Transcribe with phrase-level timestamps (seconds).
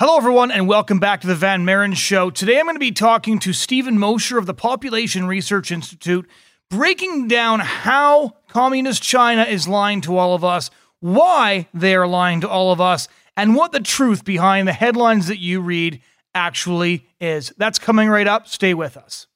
[0.00, 2.30] Hello, everyone, and welcome back to the Van Maren Show.
[2.30, 6.26] Today I'm going to be talking to Steven Mosher of the Population Research Institute,
[6.70, 12.40] breaking down how Communist China is lying to all of us, why they are lying
[12.40, 16.00] to all of us, and what the truth behind the headlines that you read
[16.34, 17.52] actually is.
[17.58, 18.48] That's coming right up.
[18.48, 19.26] Stay with us.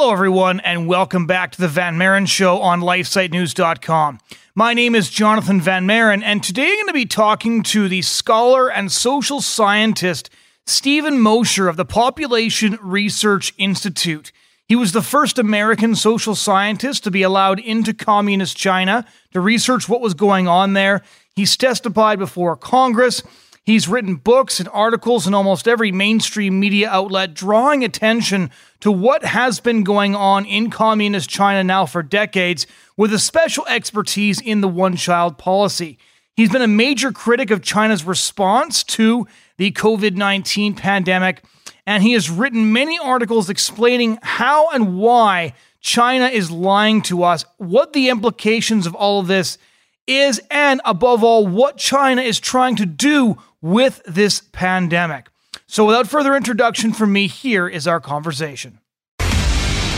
[0.00, 4.20] Hello, everyone, and welcome back to the Van Maren Show on LifeSiteNews.com.
[4.54, 8.02] My name is Jonathon Van Maren, and today I'm going to be talking to the
[8.02, 10.30] scholar and social scientist
[10.68, 14.30] Steven Mosher of the Population Research Institute.
[14.68, 19.88] He was the first American social scientist to be allowed into communist China to research
[19.88, 21.02] what was going on there.
[21.34, 23.24] He's testified before Congress.
[23.68, 28.50] He's written books and articles in almost every mainstream media outlet, drawing attention
[28.80, 33.66] to what has been going on in communist China now for decades, with a special
[33.66, 35.98] expertise in the one child policy.
[36.34, 39.26] He's been a major critic of China's response to
[39.58, 41.44] the COVID 19 pandemic,
[41.86, 47.44] and he has written many articles explaining how and why China is lying to us,
[47.58, 49.58] what the implications of all of this
[50.06, 55.28] is, and above all, what China is trying to do with this pandemic.
[55.66, 58.80] So, without further introduction from me, here is our conversation.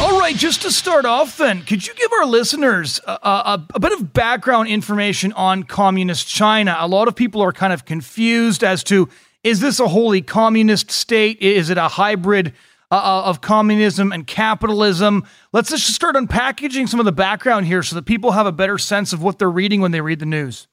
[0.00, 3.80] All right, just to start off, then, could you give our listeners a, a, a,
[3.80, 6.74] bit of background information on communist China?
[6.80, 9.10] A lot of people are kind of confused as to
[9.44, 11.38] is this a wholly communist state?
[11.40, 12.54] Is it a hybrid
[12.90, 15.24] uh, uh of communism and capitalism?
[15.52, 18.78] Let's just start unpackaging some of the background here so that people have a better
[18.78, 20.66] sense of what they're reading when they read the news.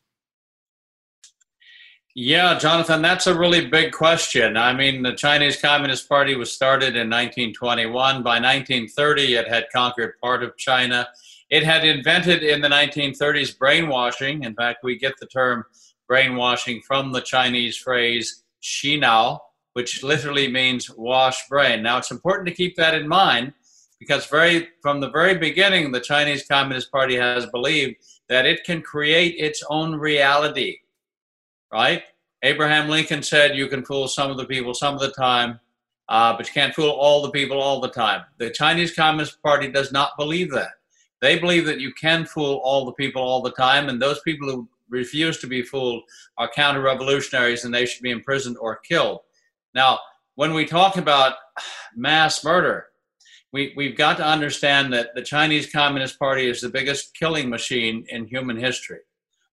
[2.20, 4.58] Yeah, Jonathon, that's a really big question.
[4.58, 7.94] I mean, the Chinese Communist Party was started in 1921.
[8.24, 11.08] By 1930, it had conquered part of China.
[11.52, 14.42] It had invented in the 1930s brainwashing.
[14.42, 15.66] In fact, we get the term
[16.08, 19.38] brainwashing from the Chinese phrase "xinao,"
[19.74, 21.84] which literally means wash brain.
[21.84, 23.54] Now, it's important to keep that in mind
[24.00, 28.82] because very from the very beginning, the Chinese Communist Party has believed that it can
[28.82, 30.80] create its own reality
[31.72, 32.04] right?
[32.44, 35.60] Abraham Lincoln said you can fool some of the people some of the time,
[36.10, 38.24] uh, but you can't fool all the people all the time.
[38.38, 40.72] The Chinese Communist Party does not believe that.
[41.20, 44.48] They believe that you can fool all the people all the time, and those people
[44.50, 46.04] who refuse to be fooled
[46.38, 49.20] are counter revolutionaries and they should be imprisoned or killed.
[49.74, 50.00] Now,
[50.36, 51.36] when we talk about
[51.96, 52.88] mass murder,
[53.52, 58.06] we, we've got to understand that the Chinese Communist Party is the biggest killing machine
[58.10, 59.00] in human history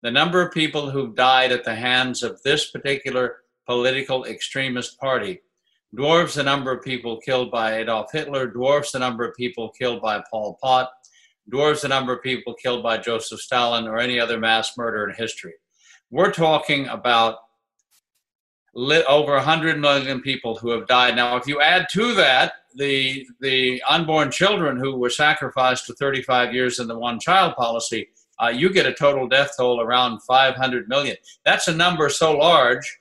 [0.01, 5.41] the number of people who've died at the hands of this particular political extremist party
[5.95, 10.01] dwarfs the number of people killed by Adolf Hitler, dwarfs the number of people killed
[10.01, 10.89] by Pol Pot,
[11.49, 15.15] dwarfs the number of people killed by Joseph Stalin or any other mass murder in
[15.15, 15.53] history.
[16.11, 17.37] We're talking about
[18.75, 21.15] over 100 million people who have died.
[21.15, 26.53] Now, if you add to that the, the unborn children who were sacrificed for 35
[26.53, 28.09] years in the one child policy,
[28.41, 31.17] uh, you get a total death toll around 500 million.
[31.45, 32.99] That's a number so large.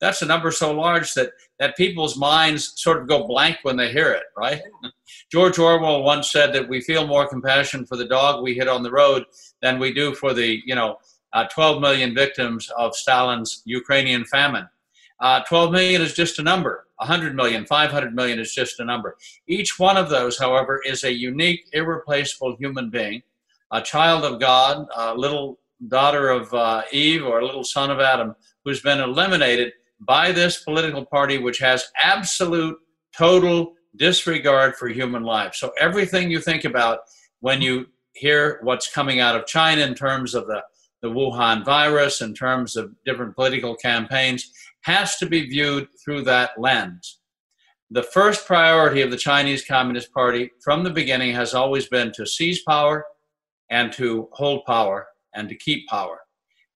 [0.00, 3.92] That's a number so large that, that people's minds sort of go blank when they
[3.92, 4.60] hear it, right?
[5.30, 8.82] George Orwell once said that we feel more compassion for the dog we hit on
[8.82, 9.24] the road
[9.60, 10.96] than we do for the, you know,
[11.32, 14.68] uh, 12 million victims of Stalin's Ukrainian famine.
[15.20, 16.88] Uh, 12 million is just a number.
[16.96, 19.16] 100 million, 500 million is just a number.
[19.46, 23.22] Each one of those, however, is a unique, irreplaceable human being
[23.72, 28.00] a child of God, a little daughter of uh, Eve or a little son of
[28.00, 28.34] Adam,
[28.64, 32.78] who's been eliminated by this political party, which has absolute,
[33.16, 35.54] total disregard for human life.
[35.54, 37.00] So everything you think about
[37.40, 40.62] when you hear what's coming out of China in terms of the,
[41.00, 44.52] the Wuhan virus, in terms of different political campaigns,
[44.82, 47.20] has to be viewed through that lens.
[47.90, 52.26] The first priority of the Chinese Communist Party from the beginning has always been to
[52.26, 53.04] seize power,
[53.72, 56.20] and to hold power and to keep power.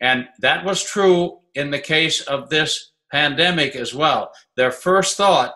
[0.00, 4.32] And that was true in the case of this pandemic as well.
[4.56, 5.54] Their first thought,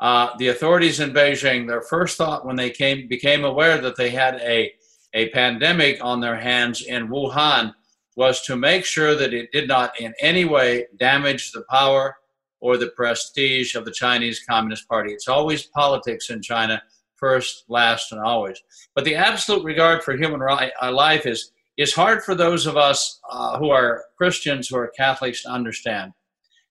[0.00, 4.10] uh, the authorities in Beijing, their first thought when they came became aware that they
[4.10, 4.72] had a,
[5.14, 7.72] a pandemic on their hands in Wuhan
[8.16, 12.16] was to make sure that it did not in any way damage the power
[12.60, 15.12] or the prestige of the Chinese Communist Party.
[15.12, 16.82] It's always politics in China
[17.16, 18.62] first, last, and always.
[18.94, 23.20] But the absolute regard for human uh, life is, is hard for those of us
[23.30, 26.12] uh, who are Christians, who are Catholics to understand.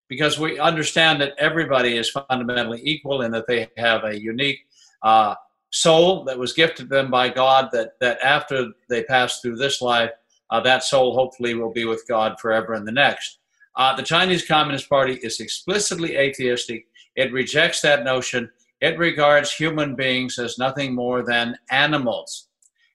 [0.07, 4.59] because we understand that everybody is fundamentally equal and that they have a unique
[5.01, 5.35] uh,
[5.71, 10.11] soul that was gifted them by God, that, that after they pass through this life,
[10.51, 13.39] uh, that soul hopefully will be with God forever in the next.
[13.75, 16.85] Uh, the Chinese Communist Party is explicitly atheistic.
[17.15, 18.49] It rejects that notion.
[18.85, 22.49] It regards human beings as nothing more than animals.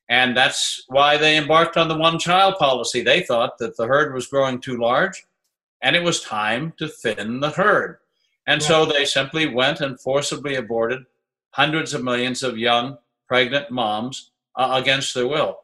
[0.08, 3.02] And that's why they embarked on the one child policy.
[3.02, 5.24] They thought that the herd was growing too large
[5.82, 7.98] and it was time to thin the herd.
[8.46, 11.06] And so they simply went and forcibly aborted
[11.50, 15.58] hundreds of millions of young pregnant moms uh, against their will.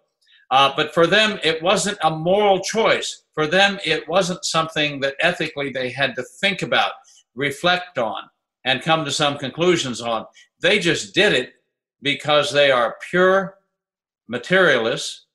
[0.51, 3.23] Uh, but for them, it wasn't a moral choice.
[3.33, 6.95] For them, it wasn't something that ethically they had to think about,
[7.37, 8.25] reflect on,
[8.67, 10.27] and come to some conclusions on.
[10.61, 11.55] They just did it
[12.03, 13.59] because they are pure
[14.29, 15.27] materialists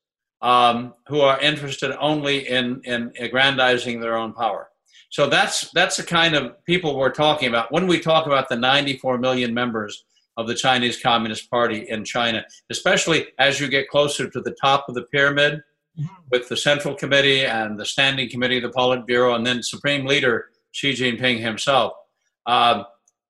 [0.42, 4.69] um, who are interested only in, in aggrandizing their own power.
[5.10, 8.56] So that's that's the kind of people we're talking about when we talk about the
[8.56, 10.06] 94 million members
[10.38, 14.86] of the Chinese Communist Party in China, especially as you get closer to the top
[14.88, 15.62] of the pyramid
[16.00, 16.06] mm-hmm.
[16.31, 20.94] with the Central Committee and the Standing Committee, the Politburo, and then Supreme Leader Xi
[20.94, 21.92] Jinping himself.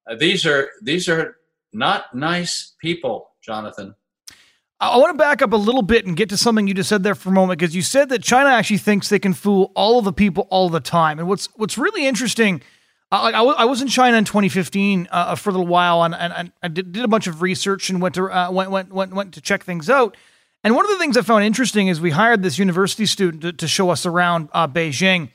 [0.10, 1.38] Um, these are these are
[1.74, 3.96] not nice people, Jonathon.
[4.80, 7.04] I want to back up a little bit and get to something you just said
[7.04, 10.00] there for a moment because you said that China actually thinks they can fool all
[10.00, 11.20] of the people all the time.
[11.20, 12.62] And what's what's really interesting
[13.12, 16.32] uh, I, I, was in China in 2015 uh, for a little while, and, and,
[16.32, 19.14] and I did, did, a bunch of research and went to uh, went, went went
[19.14, 20.16] went to check things out.
[20.64, 23.52] And one of the things I found interesting is we hired this university student to,
[23.52, 25.32] to show us around uh, Beijing,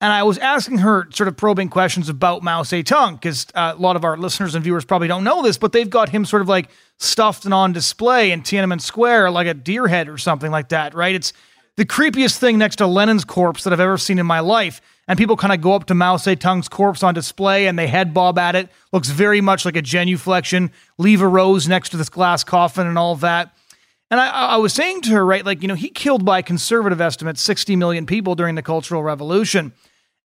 [0.00, 3.80] and I was asking her sort of probing questions about Mao Zedong because uh, a
[3.80, 6.40] lot of our listeners and viewers probably don't know this, but they've got him sort
[6.40, 10.50] of like stuffed and on display in Tiananmen Square like a deer head or something
[10.50, 11.14] like that, right?
[11.14, 11.34] It's
[11.76, 15.18] the creepiest thing next to Lenin's corpse that I've ever seen in my life and
[15.18, 18.38] people kind of go up to Mao Zedong's corpse on display and they head bob
[18.38, 18.70] at it.
[18.92, 20.70] Looks very much like a genuflection.
[20.98, 23.54] Leave a rose next to this glass coffin and all that.
[24.10, 27.00] And I, I was saying to her, right, like, you know, he killed by conservative
[27.00, 29.72] estimates 60 million people during the Cultural Revolution.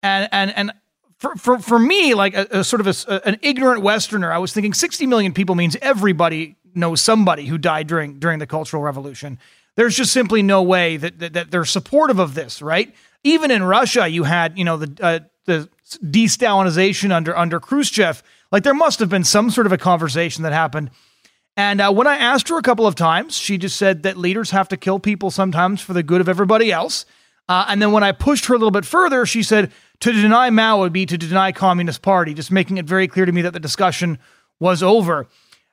[0.03, 0.73] And, and, and
[1.19, 4.53] for, for, for me, like a, a sort of a, an ignorant Westerner, I was
[4.53, 9.39] thinking 60 million people means everybody knows somebody who died during, during the Cultural Revolution.
[9.77, 12.95] There's just simply no way that, that, that they're supportive of this, right?
[13.25, 15.69] even in Russia, you had you know the uh, the
[16.11, 18.23] de-Stalinization under under Khrushchev.
[18.51, 20.91] Like there must have been some sort of a conversation that happened.
[21.57, 24.51] And uh, when I asked her a couple of times, she just said that leaders
[24.51, 27.05] have to kill people sometimes for the good of everybody else.
[27.49, 29.71] Uh, and then when I pushed her a little bit further, she said
[30.03, 33.31] to deny Mao would be to deny Communist Party, just making it very clear to
[33.31, 34.19] me that the discussion
[34.59, 35.29] was over.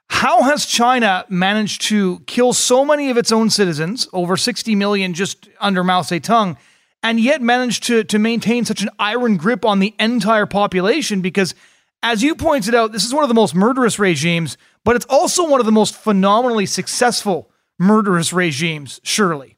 [0.07, 5.15] How has China managed to kill so many of its own citizens, over 60 million
[5.15, 6.57] just under Mao Zedong,
[7.01, 11.55] and yet managed to, to maintain such an iron grip on the entire population because,
[12.03, 15.49] as you pointed out, this is one of the most murderous regimes, but it's also
[15.49, 17.49] one of the most phenomenally successful
[17.79, 19.57] murderous regimes, surely.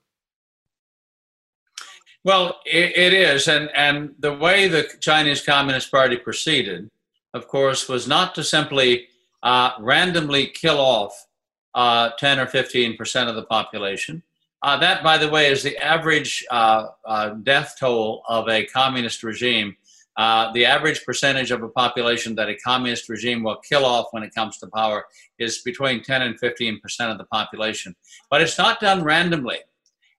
[2.24, 3.48] Well, it, it is.
[3.48, 6.90] And, and the way the Chinese Communist Party proceeded,
[7.34, 9.08] of course, was not to simply
[9.42, 11.28] uh, randomly kill off
[11.74, 14.22] uh, 10 or 15 percent of the population
[14.64, 19.24] uh, that, by the way, is the average uh, uh, death toll of a communist
[19.24, 19.76] regime.
[20.18, 24.22] Uh, the average percentage of a population that a communist regime will kill off when
[24.22, 25.06] it comes to power
[25.40, 27.96] is between 10 and 15 percent of the population.
[28.30, 29.60] But it's not done randomly,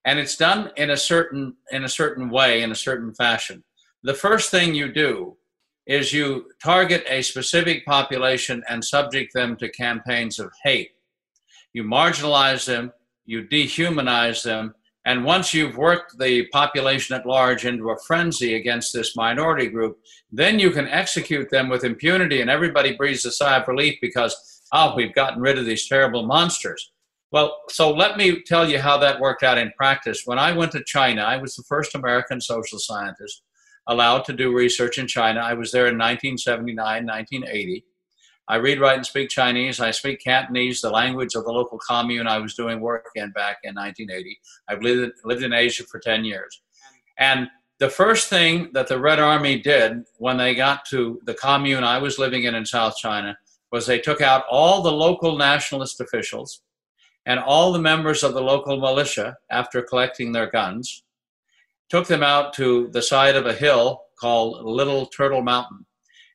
[0.05, 3.63] and it's done in a certain in a certain way, in a certain fashion.
[4.03, 5.37] The first thing you do
[5.87, 10.93] is you target a specific population and subject them to campaigns of hate.
[11.73, 12.93] You marginalize them
[13.25, 14.75] you dehumanize them.
[15.05, 19.99] And once you've worked the population at large into a frenzy against this minority group,
[20.31, 24.63] then you can execute them with impunity, and everybody breathes a sigh of relief because,
[24.73, 26.93] oh, we've gotten rid of these terrible monsters.
[27.33, 30.23] Well, so let me tell you how that worked out in practice.
[30.27, 33.43] When I went to China, I was the first American social scientist
[33.87, 35.41] allowed to do research in China.
[35.41, 37.85] I was there in 1979, 1980.
[38.49, 39.81] I read, write, and speak Chinese.
[39.81, 43.59] I speak Cantonese, the language of the local commune I was doing work in back
[43.65, 44.39] in 1980.
[44.69, 46.61] I've lived, lived in Asia for 10 years.
[47.19, 47.49] And
[47.79, 51.97] the first thing that the Red Army did when they got to the commune I
[51.97, 53.39] was living in in South China
[53.71, 56.61] was they took out all the local nationalist officials
[57.27, 61.05] and all the members of the local militia after collecting their guns,
[61.89, 65.85] took them out to the side of a hill called Little Turtle Mountain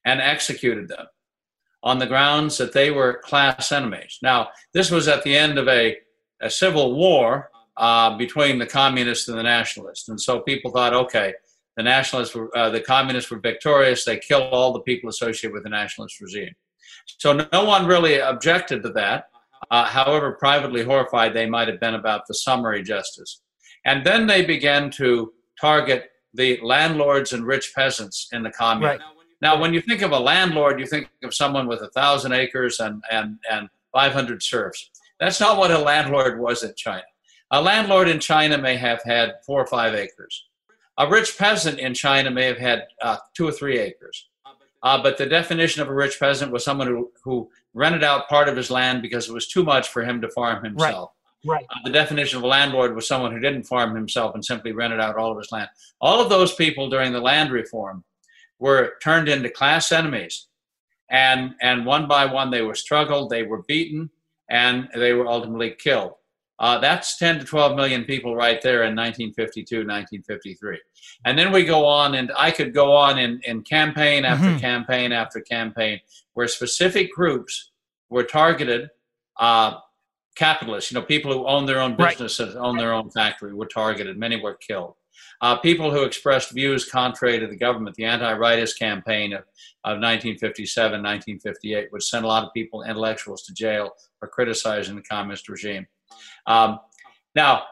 [0.06, 1.08] and executed them
[1.84, 4.20] on the grounds that they were class enemies.
[4.22, 5.98] Now, this was at the end of a,
[6.42, 10.10] a civil war uh, between the communists and the nationalists.
[10.10, 11.34] And so people thought, okay,
[11.76, 14.04] the nationalists, were, uh, the communists were victorious.
[14.04, 16.56] They killed all the people associated with the nationalist regime.
[17.20, 19.26] So no one really objected to that.
[19.72, 23.42] Uh, however, privately horrified they might have been about the summary justice.
[23.86, 28.92] And then they began to target the landlords and rich peasants in the commune.
[28.92, 29.02] Right.
[29.42, 32.80] Now, when you think of a landlord, you think of someone with a thousand acres
[32.80, 34.90] and, and, and 500 serfs.
[35.20, 37.04] That's not what a landlord was in China.
[37.52, 40.46] A landlord in China may have had four or five acres.
[40.98, 44.28] A rich peasant in China may have had uh, two or three acres.
[44.84, 48.50] Uh, but the definition of a rich peasant was someone who, who rented out part
[48.50, 51.12] of his land because it was too much for him to farm himself.
[51.46, 51.66] Right.
[51.70, 55.00] Uh, the definition of a landlord was someone who didn't farm himself and simply rented
[55.00, 55.70] out all of his land.
[56.02, 58.04] All of those people during the land reform
[58.60, 60.48] were turned into class enemies.
[61.10, 64.10] And, and one by one, they were struggled, they were beaten,
[64.50, 66.14] and they were ultimately killed.
[66.60, 70.80] Uh, that's 10 to 12 million people right there in 1952, 1953.
[71.26, 74.58] And then we go on, and I could go on in, in campaign after mm-hmm.
[74.58, 76.00] campaign after campaign
[76.38, 77.72] where specific groups
[78.12, 78.92] were targeted.
[79.40, 79.74] Uh,
[80.36, 82.64] capitalists, you know, people who own their own businesses, right.
[82.64, 84.20] own their own factory, were targeted.
[84.20, 84.94] Many were killed.
[85.42, 89.40] Uh, people who expressed views contrary to the government, the anti-rightist campaign of,
[89.84, 93.90] of 1957, 1958, which sent a lot of people, intellectuals, to jail
[94.20, 95.88] for criticizing the communist regime.
[96.46, 96.78] Um,
[97.34, 97.64] now,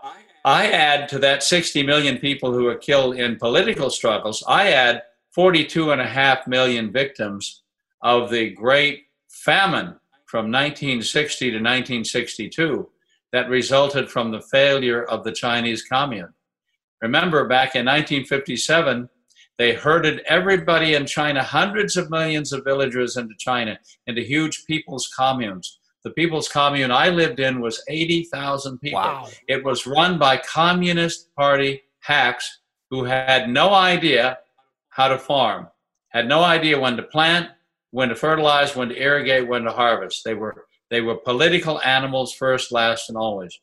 [0.44, 5.04] I add to that 60 million people who were killed in political struggles, I add
[5.36, 7.62] 42 and a half million victims
[8.02, 12.90] of the great famine from 1960 to 1962
[13.32, 16.34] that resulted from the failure of the Chinese commune.
[17.02, 19.10] Remember, back in 1957,
[19.58, 25.08] they herded everybody in China, hundreds of millions of villagers into China, into huge people's
[25.18, 25.80] communes.
[26.04, 29.00] The People's Commune I lived in was 80,000 people.
[29.00, 29.28] Wow.
[29.48, 32.60] It was run by Communist Party hacks
[32.92, 34.38] who had no idea
[34.90, 35.68] how to farm,
[36.10, 37.50] had no idea when to plant,
[37.96, 40.26] when to fertilize, when to irrigate, when to harvest.
[40.26, 43.58] They were they were political animals first, last, and always.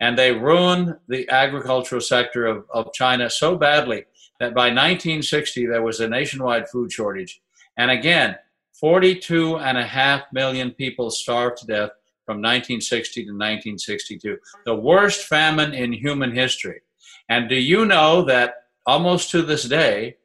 [0.00, 4.04] And they ruined the agricultural sector of, of China so badly
[4.40, 7.40] that by 1960 there was a nationwide food shortage.
[7.78, 8.34] And again,
[8.80, 11.90] 42 and a half million people starved to death
[12.26, 16.80] from 1960 to 1962, the worst famine in human history.
[17.28, 20.16] And do you know that almost to this day,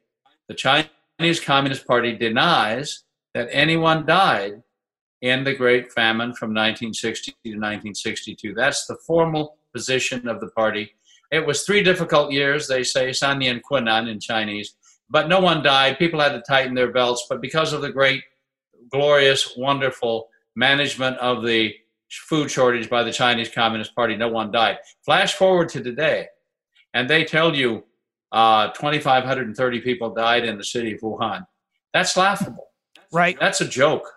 [0.48, 3.04] the Chinese Communist Party denies
[3.34, 4.62] that anyone died
[5.20, 8.54] in the Great Famine from 1960 to 1962?
[8.54, 10.92] That's the formal position of the party.
[11.30, 14.74] It was three difficult years, they say, Sannian Kunan in Chinese,
[15.08, 15.98] but no one died.
[15.98, 18.22] People had to tighten their belts, but because of the great
[18.90, 21.74] glorious, wonderful management of the
[22.10, 24.78] food shortage by the Chinese Communist Party, no one died.
[25.04, 26.26] Flash forward to today,
[26.92, 27.84] and they tell you
[28.32, 31.46] uh, 2,530 people died in the city of Wuhan.
[31.94, 32.71] That's laughable.
[33.12, 33.36] Right.
[33.38, 34.10] That's a joke.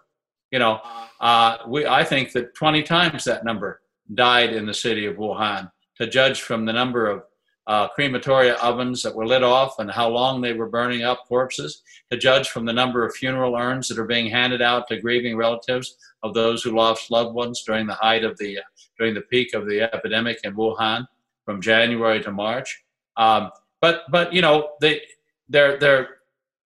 [0.52, 0.80] You know,
[1.20, 3.82] uh, we, I think that 20 times that number
[4.14, 7.24] died in the city of Wuhan, to judge from the number of
[7.68, 11.82] uh, crematoria ovens that were lit off and how long they were burning up corpses,
[12.12, 15.36] to judge from the number of funeral urns that are being handed out to grieving
[15.36, 18.62] relatives of those who lost loved ones during the height of the uh,
[19.00, 21.06] during the peak of the epidemic in Wuhan
[21.44, 22.84] from January to March.
[23.18, 23.50] Um,
[23.82, 25.02] but but you know they
[25.50, 26.18] their their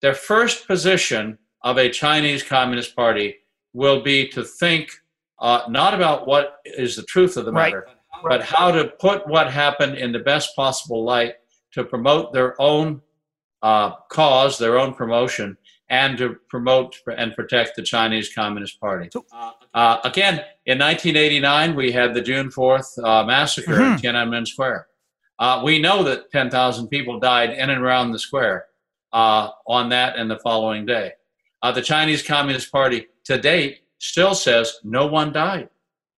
[0.01, 3.37] their first position of a Chinese Communist Party
[3.73, 4.91] will be to think
[5.39, 9.27] uh, not about what is the truth of the matter, right but how to put
[9.27, 11.35] what happened in the best possible light
[11.71, 13.01] to promote their own
[13.61, 15.57] uh, cause, their own promotion,
[15.89, 19.09] and to promote and protect the Chinese Communist Party.
[19.73, 20.35] Uh, again,
[20.65, 24.05] in 1989, we had the June 4th uh, massacre mm-hmm.
[24.05, 24.87] in Tiananmen Square.
[25.37, 28.65] Uh, we know that 10,000 people died in and around the square
[29.13, 31.13] uh, on that and the following day.
[31.61, 35.69] Uh, the Chinese Communist Party to date still says no one died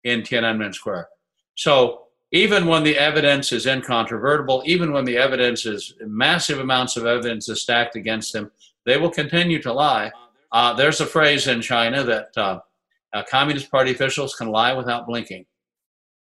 [0.03, 1.10] in Tiananmen Square.
[1.55, 7.05] So even when the evidence is incontrovertible, even when the evidence is massive amounts of
[7.05, 8.51] evidence is stacked against them,
[8.86, 10.12] they will continue to lie.
[10.51, 12.60] Uh, there's a phrase in China that uh,
[13.13, 15.46] uh, Communist Party officials can lie without blinking,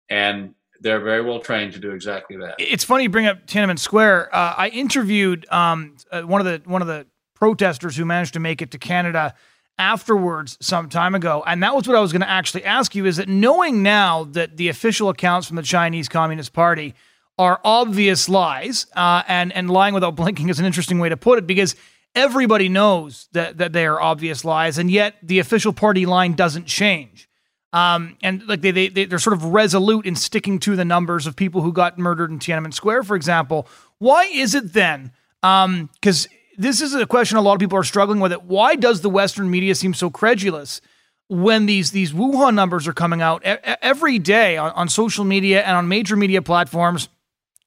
[0.10, 2.56] and they're very well trained to do exactly that.
[2.60, 4.34] It's funny you bring up Tiananmen Square.
[4.34, 7.06] Uh, I interviewed um, uh, one of the one of the
[7.40, 9.34] protesters who managed to make it to Canada
[9.78, 11.44] afterwards some time ago.
[11.46, 14.24] And that was what I was going to actually ask you is that knowing now
[14.32, 16.96] that the official accounts from the Chinese Communist Party
[17.38, 21.38] are obvious lies, uh, and, and lying without blinking is an interesting way to put
[21.38, 21.76] it because
[22.16, 26.66] everybody knows that, that they are obvious lies, and yet the official party line doesn't
[26.66, 27.30] change.
[27.74, 31.36] Um, and like they, they, they're sort of resolute in sticking to the numbers of
[31.36, 33.68] people who got murdered in Tiananmen Square, for example.
[34.00, 37.84] Why is it then Because um, this is a question a lot of people are
[37.84, 38.32] struggling with.
[38.32, 38.44] It.
[38.44, 40.82] Why does the Western media seem so credulous
[41.30, 45.78] when these these Wuhan numbers are coming out every day on, on social media and
[45.78, 47.10] on major media platforms?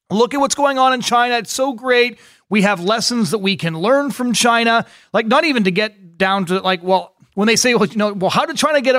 [0.09, 1.37] Look at what's going on in China.
[1.37, 2.19] It's so great.
[2.49, 4.85] We have lessons that we can learn from China.
[5.13, 8.11] Like, not even to get down to like, well, when they say, well, you know,
[8.11, 8.95] well, how did China get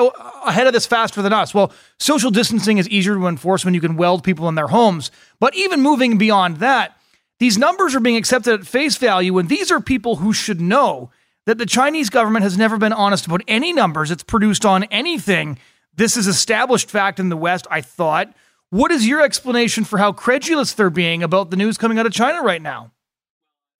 [0.47, 1.53] ahead of this faster than us?
[1.53, 5.11] Well, social distancing is easier to enforce when you can weld people in their homes.
[5.39, 6.97] But even moving beyond that,
[7.43, 11.11] these numbers are being accepted at face value, and these are people who should know
[11.45, 15.59] that the Chinese government has never been honest about any numbers it's produced on anything.
[15.93, 18.33] This is established fact in the West, I thought.
[18.71, 22.13] What is your explanation for how credulous they're being about the news coming out of
[22.13, 22.93] China right now?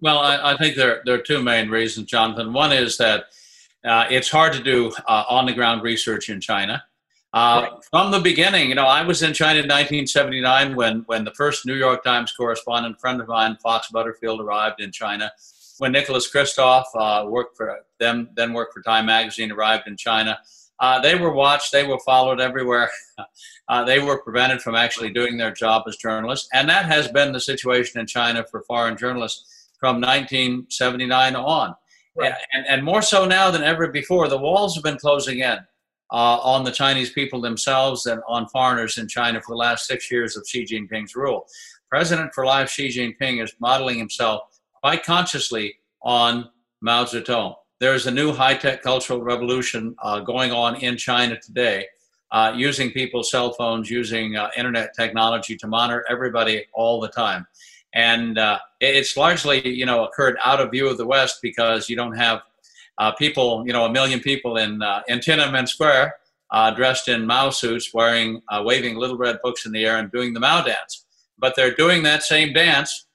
[0.01, 2.53] Well, I, I think there, there are two main reasons, Jonathon.
[2.53, 3.27] One is that
[3.85, 6.83] uh, it's hard to do uh, on the ground research in China.
[7.33, 7.85] Uh, right.
[7.91, 11.65] From the beginning, you know, I was in China in 1979 when, when the first
[11.65, 15.33] New York Times correspondent friend of mine, Fox Butterfield, arrived in China.
[15.79, 20.39] When Nicholas Kristof uh, worked for them, then worked for Time Magazine, arrived in China.
[20.79, 22.91] Uh, they were watched, they were followed everywhere.
[23.69, 26.49] uh, they were prevented from actually doing their job as journalists.
[26.53, 31.75] And that has been the situation in China for foreign journalists from 1979 on.
[32.15, 32.35] Right.
[32.53, 35.59] And, and more so now than ever before, the walls have been closing in.
[36.13, 40.11] Uh, on the Chinese people themselves and on foreigners in China for the last six
[40.11, 41.47] years of Xi Jinping's rule.
[41.89, 44.43] President for life Xi Jinping is modeling himself
[44.83, 46.51] quite consciously on
[46.83, 51.85] Mao Zedong there's a new high tech cultural revolution uh, going on in China today,
[52.31, 57.45] uh, using people's cell phones, using uh, internet technology to monitor everybody all the time.
[57.93, 61.97] And uh, it's largely, you know, occurred out of view of the West because you
[61.97, 62.43] don't have
[62.99, 66.15] uh, people, you know, a million people in, uh, in Tiananmen Square
[66.77, 70.41] dressed in Mao suits, wearing, waving little red books in the air and doing the
[70.41, 71.07] Mao dance.
[71.39, 73.07] But they're doing that same dance,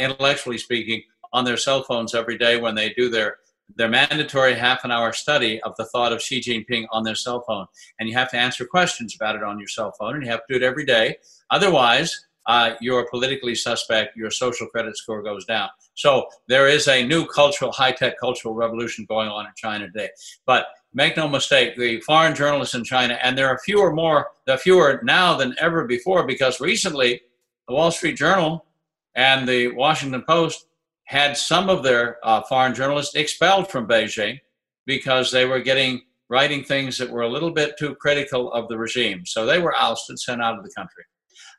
[0.00, 1.02] intellectually speaking,
[1.32, 3.38] on their cell phones every day when they do their
[3.74, 7.42] their mandatory half an hour study of the thought of Xi Jinping on their cell
[7.46, 7.66] phone.
[7.98, 10.46] And you have to answer questions about it on your cell phone, and you have
[10.46, 11.16] to do it every day.
[11.50, 15.68] Otherwise, uh, you're politically suspect, your social credit score goes down.
[15.96, 20.10] So there is a new cultural, high tech cultural revolution going on in China today.
[20.46, 24.58] But make no mistake, the foreign journalists in China, and there are fewer more, there
[24.58, 27.22] fewer now than ever before because recently
[27.66, 28.64] the Wall Street Journal
[29.14, 30.66] and the Washington Post
[31.04, 34.38] had some of their uh, foreign journalists expelled from Beijing
[34.86, 38.76] because they were getting writing things that were a little bit too critical of the
[38.76, 39.24] regime.
[39.24, 41.04] So they were ousted, sent out of the country.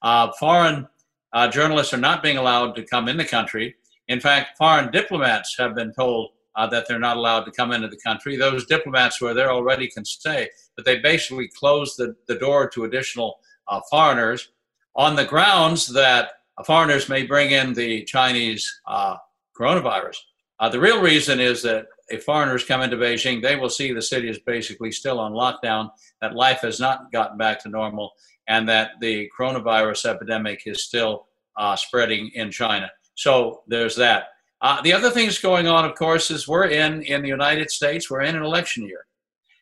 [0.02, 0.88] Uh, foreign
[1.34, 3.76] uh, journalists are not being allowed to come in the country.
[4.08, 7.88] In fact, foreign diplomats have been told uh, that they're not allowed to come into
[7.88, 8.36] the country.
[8.36, 12.70] Those diplomats who are there already can stay, but they basically closed the, the door
[12.70, 14.50] to additional uh, foreigners
[14.96, 16.32] on the grounds that
[16.66, 19.18] foreigners may bring in the Chinese uh,
[19.58, 20.18] coronavirus.
[20.60, 24.02] Uh, the real reason is that if foreigners come into Beijing, they will see the
[24.02, 25.92] city is basically still on lockdown,
[26.22, 28.14] that life has not gotten back to normal,
[28.48, 32.90] and that the coronavirus epidemic is still uh, spreading in China.
[33.18, 34.30] So there's that.
[34.62, 37.70] Uh, the other thing that's going on, of course, is we're in in the United
[37.70, 38.10] States.
[38.10, 39.06] We're in an election year,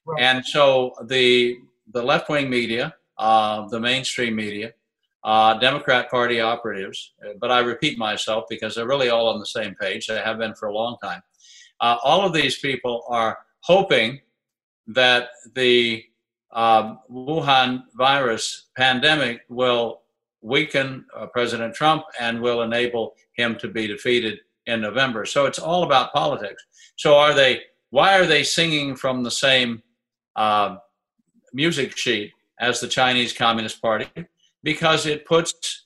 [0.06, 0.22] right.
[0.22, 1.58] and so the
[1.94, 4.74] the left wing media, uh, the mainstream media,
[5.24, 9.76] uh, Democrat Party operatives, but I repeat myself because they're really all on the same
[9.76, 10.08] page.
[10.08, 11.22] They have been for a long time.
[11.82, 14.22] Uh, all of these people are hoping
[14.88, 16.04] that the
[16.52, 20.02] um, Wuhan virus pandemic will
[20.46, 25.26] weaken uh, President Trump and will enable him to be defeated in November.
[25.26, 26.64] So it's all about politics.
[26.96, 27.62] So are they?
[27.90, 29.82] Why are they singing from the same
[30.36, 30.78] uh,
[31.54, 34.08] music sheet as the Chinese Communist Party?
[34.66, 35.86] because it puts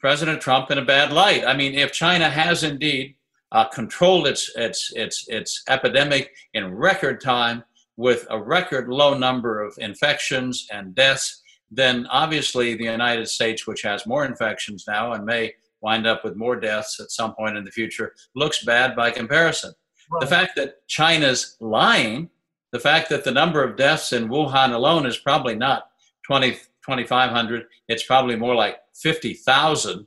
[0.00, 1.46] President Trump in a bad light.
[1.46, 3.14] I mean, if China has indeed
[3.52, 7.62] uh, controlled its, its, its, its epidemic in record time
[7.96, 11.40] with a record low number of infections and deaths,
[11.70, 16.36] then obviously the United States, which has more infections now and may wind up with
[16.36, 19.72] more deaths at some point in the future, looks bad by comparison.
[20.10, 20.20] Right.
[20.20, 22.30] The fact that China's lying,
[22.72, 25.88] the fact that the number of deaths in Wuhan alone is probably not
[26.26, 27.66] 20, 2,500.
[27.88, 30.06] It's probably more like 50,000.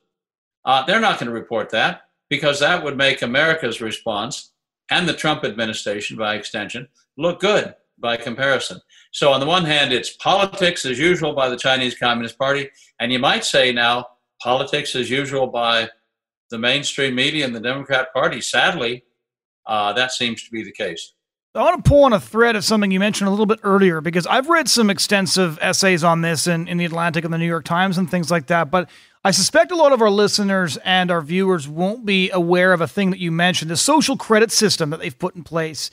[0.65, 4.51] Uh, they're not going to report that because that would make America's response
[4.89, 8.79] and the Trump administration, by extension, look good by comparison.
[9.11, 13.11] So, on the one hand, it's politics as usual by the Chinese Communist Party, and
[13.11, 14.05] you might say now
[14.41, 15.89] politics as usual by
[16.49, 18.41] the mainstream media and the Democrat Party.
[18.41, 19.03] Sadly,
[19.65, 21.13] uh, that seems to be the case.
[21.55, 24.01] I want to pull on a thread of something you mentioned a little bit earlier
[24.01, 27.47] because I've read some extensive essays on this in, in the Atlantic and the New
[27.47, 28.69] York Times and things like that.
[28.69, 28.87] But
[29.23, 32.87] I suspect a lot of our listeners and our viewers won't be aware of a
[32.87, 35.89] thing that you mentioned the social credit system that they've put in place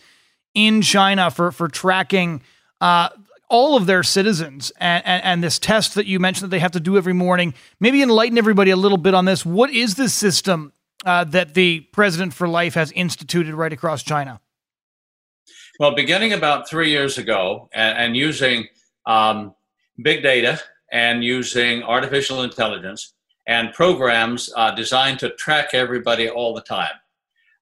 [0.56, 2.42] in China for, for tracking
[2.80, 3.10] uh,
[3.48, 6.72] all of their citizens and, and, and, this test that you mentioned that they have
[6.72, 7.54] to do every morning.
[7.78, 9.46] Maybe enlighten everybody a little bit on this.
[9.46, 10.72] What is this system
[11.04, 14.40] uh, that the President for Life has instituted right across China?
[15.78, 18.66] Well, beginning about three years ago and, and using
[19.04, 19.54] um,
[20.02, 23.12] big data and using artificial intelligence
[23.46, 26.94] and programs uh, designed to track everybody all the time.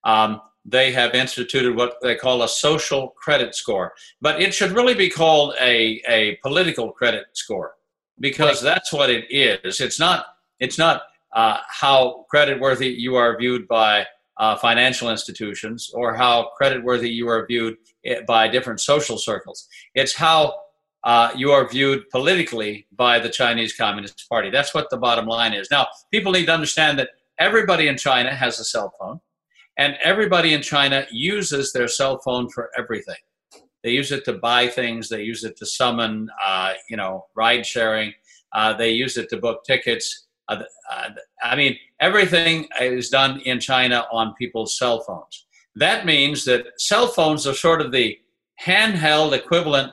[0.04, 3.92] Um, they have instituted what they call a social credit score.
[4.20, 7.74] But it should really be called a, a political credit score
[8.20, 9.80] because that's what it is.
[9.80, 10.26] It's not,
[10.60, 11.02] it's not
[11.34, 17.46] uh, how creditworthy you are viewed by uh, financial institutions or how creditworthy you are
[17.46, 19.68] viewed eh, by different social circles.
[19.94, 20.54] It's how
[21.04, 24.50] uh, you are viewed politically by the Chinese Communist Party.
[24.50, 25.70] That's what the bottom line is.
[25.70, 29.20] Now, people need to understand that everybody in China has a cell phone.
[29.76, 33.16] And everybody in China uses their cell phone for everything.
[33.82, 35.08] They use it to buy things.
[35.08, 38.14] They use it to summon, uh, you know, ride sharing.
[38.52, 40.26] Uh, they use it to book tickets.
[40.48, 41.10] Uh, uh,
[41.42, 45.46] I mean, everything is done in China on people's cell phones.
[45.76, 48.18] That means that cell phones are sort of the
[48.64, 49.92] handheld equivalent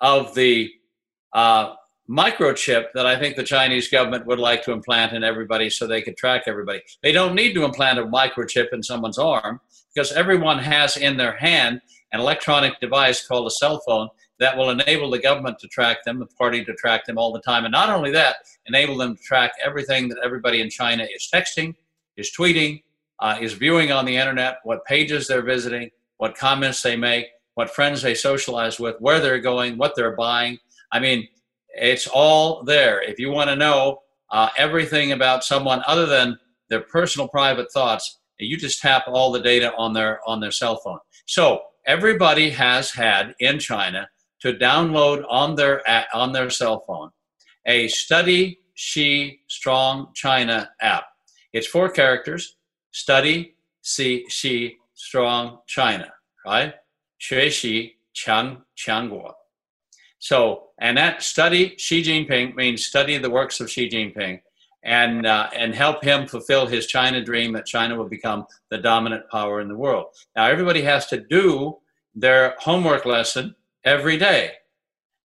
[0.00, 0.70] of the
[1.32, 1.74] uh,
[2.08, 6.02] microchip that I think the Chinese government would like to implant in everybody so they
[6.02, 6.80] could track everybody.
[7.02, 9.60] They don't need to implant a microchip in someone's arm
[9.94, 11.80] because everyone has in their hand
[12.12, 16.18] an electronic device called a cell phone that will enable the government to track them,
[16.18, 17.64] the party to track them all the time.
[17.64, 21.74] And not only that, enable them to track everything that everybody in China is texting,
[22.16, 22.82] is tweeting,
[23.20, 27.70] uh, is viewing on the internet, what pages they're visiting, what comments they make, what
[27.70, 30.58] friends they socialize with, where they're going, what they're buying.
[30.92, 31.26] I mean,
[31.75, 33.01] it's all there.
[33.01, 33.99] If you want to know
[34.31, 36.37] uh, everything about someone other than
[36.69, 40.77] their personal private thoughts, you just tap all the data on their on their cell
[40.77, 40.99] phone.
[41.27, 44.09] So everybody has had in China
[44.41, 45.81] to download on their
[46.13, 47.11] on their cell phone
[47.65, 51.05] a Study She Strong China app.
[51.53, 52.57] It's four characters:
[52.91, 56.11] Study She She Strong China.
[56.45, 56.73] Right?
[57.19, 59.34] 学习强强国。
[60.18, 64.40] so, and that study Xi Jinping means study the works of Xi Jinping
[64.82, 69.28] and, uh, and help him fulfill his China dream that China will become the dominant
[69.30, 70.06] power in the world.
[70.34, 71.78] Now, everybody has to do
[72.14, 74.52] their homework lesson every day.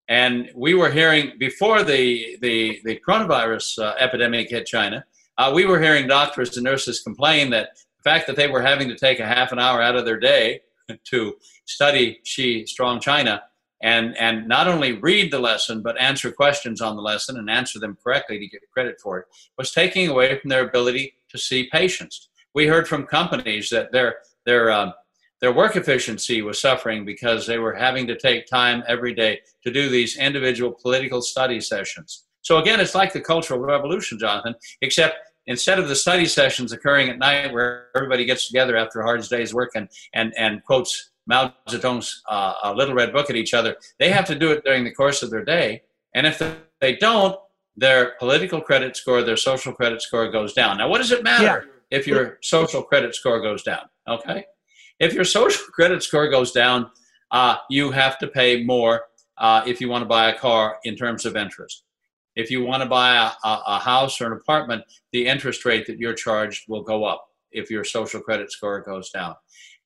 [0.10, 5.06] And we were hearing before the, the, the coronavirus uh, epidemic hit China,
[5.38, 7.70] uh, we were hearing doctors and nurses complain that
[8.04, 10.20] the fact that they were having to take a half an hour out of their
[10.20, 10.62] day
[11.06, 13.42] to study Xi Strong China
[13.84, 17.80] and and not only read the lesson but answer questions on the lesson and answer
[17.80, 19.26] them correctly to get credit for it
[19.58, 22.30] was taking away from their ability to see patients.
[22.54, 24.94] We heard from companies that their their um,
[25.40, 29.72] their work efficiency was suffering because they were having to take time every day to
[29.72, 32.26] do these individual political study sessions.
[32.42, 35.16] So again, it's like the Cultural Revolution, Jonathon, except
[35.48, 39.28] instead of the study sessions occurring at night where everybody gets together after a hard
[39.28, 43.76] day's work and, and, and quotes Mao Zedong's uh, Little Red Book at each other.
[44.00, 45.84] They have to do it during the course of their day.
[46.16, 46.42] And if
[46.80, 47.38] they don't,
[47.76, 50.78] their political credit score, their social credit score goes down.
[50.78, 51.98] Now, what does it matter yeah.
[51.98, 53.84] if your social credit score goes down?
[54.08, 54.46] Okay.
[55.00, 56.90] If your social credit score goes down,
[57.32, 59.04] uh, you have to pay more
[59.38, 61.84] uh, if you want to buy a car in terms of interest.
[62.36, 65.86] If you want to buy a, a, a house or an apartment, the interest rate
[65.88, 69.36] that you're charged will go up if your social credit score goes down.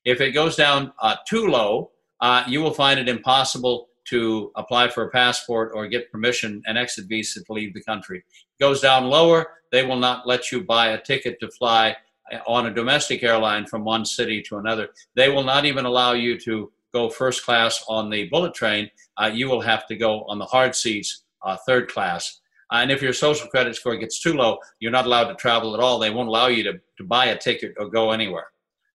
[0.06, 1.90] If it goes down uh, too low,
[2.20, 6.78] uh, you will find it impossible to apply for a passport or get permission, and
[6.78, 8.18] exit visa to leave the country.
[8.18, 11.96] It goes down lower, they will not let you buy a ticket to fly
[12.32, 14.90] uh, on a domestic airline from one city to another.
[15.16, 18.88] They will not even allow you to go first class on the bullet train.
[19.16, 22.40] Uh, you will have to go on the hard seats, uh, third class.
[22.72, 25.74] Uh, and if your social credit score gets too low, you're not allowed to travel
[25.74, 25.98] at all.
[25.98, 28.46] They won't allow you to, to buy a ticket or go anywhere.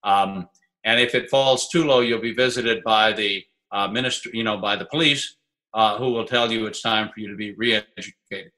[0.04, 0.48] Um,
[0.84, 4.58] and if it falls too low, you'll be visited by the uh, minister, you know,
[4.58, 5.36] by the police,
[5.74, 8.52] uh, who will tell you it's time for you to be re-educated.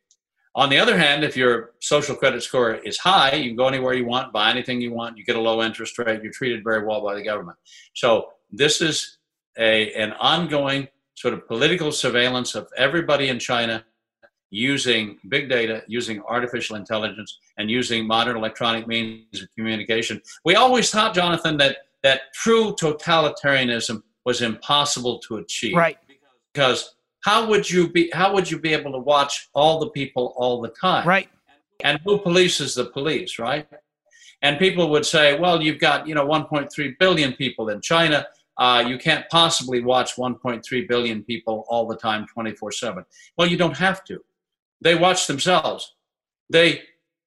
[0.53, 3.93] On the other hand, if your social credit score is high, you can go anywhere
[3.93, 6.85] you want, buy anything you want, you get a low interest rate, you're treated very
[6.85, 7.57] well by the government.
[7.93, 9.17] So this is
[9.57, 13.85] a, an ongoing sort of political surveillance of everybody in China
[14.49, 20.21] using big data, using artificial intelligence, and using modern electronic means of communication.
[20.43, 25.75] We always thought, Jonathon, that that true totalitarianism was impossible to achieve.
[25.75, 25.97] Right.
[26.53, 30.33] Because how would you be how would you be able to watch all the people
[30.37, 31.07] all the time?
[31.07, 31.29] Right.
[31.83, 33.67] And who polices the police, right?
[34.41, 38.27] And people would say, well, you've got, you know, 1.3 billion people in China.
[38.57, 43.05] Uh, you can't possibly watch 1.3 billion people all the time, 24 7.
[43.37, 44.19] Well, you don't have to.
[44.81, 45.95] They watch themselves.
[46.49, 46.81] They,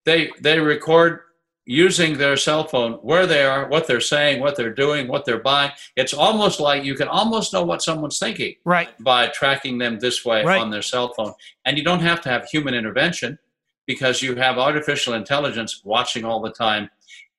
[0.05, 1.21] they, they record
[1.67, 5.39] using their cell phone where they are, what they're saying, what they're doing, what they're
[5.43, 5.71] buying.
[5.97, 8.89] It's almost like you can almost know what someone's thinking right.
[9.03, 10.61] by tracking them this way Right.
[10.61, 11.33] on their cell phone.
[11.65, 13.39] And you don't have to have human intervention
[13.87, 16.91] because you have artificial intelligence watching all the time.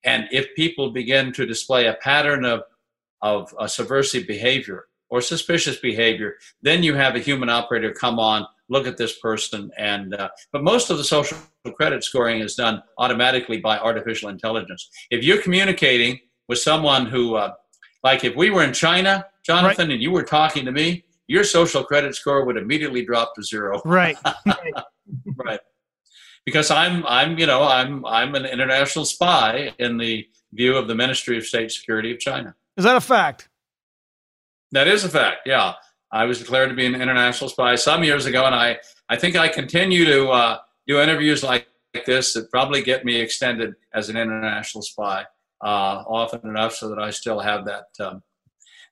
[0.04, 2.64] And if people begin to display a pattern of,
[3.22, 8.48] of uh, subversive behavior or suspicious behavior, then you have a human operator come on,
[8.69, 11.38] look at this person, and uh, but most of the social
[11.75, 14.89] credit scoring is done automatically by artificial intelligence.
[15.12, 17.54] If you're communicating with someone who, uh,
[18.04, 21.84] like if we were in China, Jonathon, and you were talking to me, your social
[21.84, 23.82] credit score would immediately drop to zero.
[23.86, 24.17] Right.
[25.38, 25.60] right.
[26.45, 30.95] Because I'm, I'm, you know, I'm, I'm an international spy in the view of the
[30.95, 32.56] Ministry of State Security of China.
[32.78, 33.49] Is that a fact?
[34.71, 35.41] That is a fact.
[35.45, 35.73] Yeah,
[36.12, 38.78] I was declared to be an international spy some years ago, and I,
[39.10, 41.68] I think I continue to uh, do interviews like
[42.06, 45.26] this that probably get me extended as an international spy
[45.62, 48.22] uh, often enough so that I still have that um,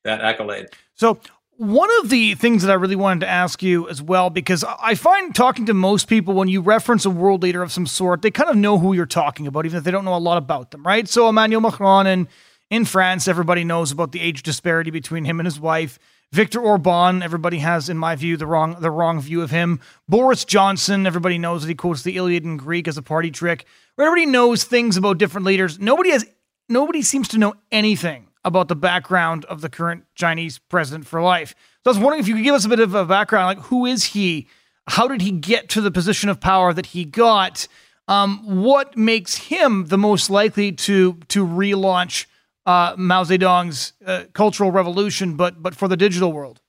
[0.03, 0.67] that accolade.
[0.95, 1.19] So,
[1.57, 4.95] one of the things that I really wanted to ask you as well, because I
[4.95, 8.31] find talking to most people, when you reference a world leader of some sort, they
[8.31, 10.71] kind of know who you're talking about, even if they don't know a lot about
[10.71, 11.07] them, right?
[11.07, 12.27] So, Emmanuel Macron in,
[12.69, 15.99] in France, everybody knows about the age disparity between him and his wife.
[16.33, 19.79] Viktor Orban, everybody has, in my view, the wrong the wrong view of him.
[20.09, 23.67] Boris Johnson, everybody knows that he quotes the Iliad in Greek as a party trick.
[23.99, 25.77] Everybody knows things about different leaders.
[25.77, 26.25] Nobody has
[26.67, 31.53] nobody seems to know anything about the background of the current Chinese president for life.
[31.83, 33.65] So I was wondering if you could give us a bit of a background, like
[33.67, 34.47] who is he?
[34.87, 37.67] How did he get to the position of power that he got?
[38.07, 42.25] Um, what makes him the most likely to to relaunch
[42.65, 46.61] uh, Mao Zedong's uh, cultural revolution, but but for the digital world?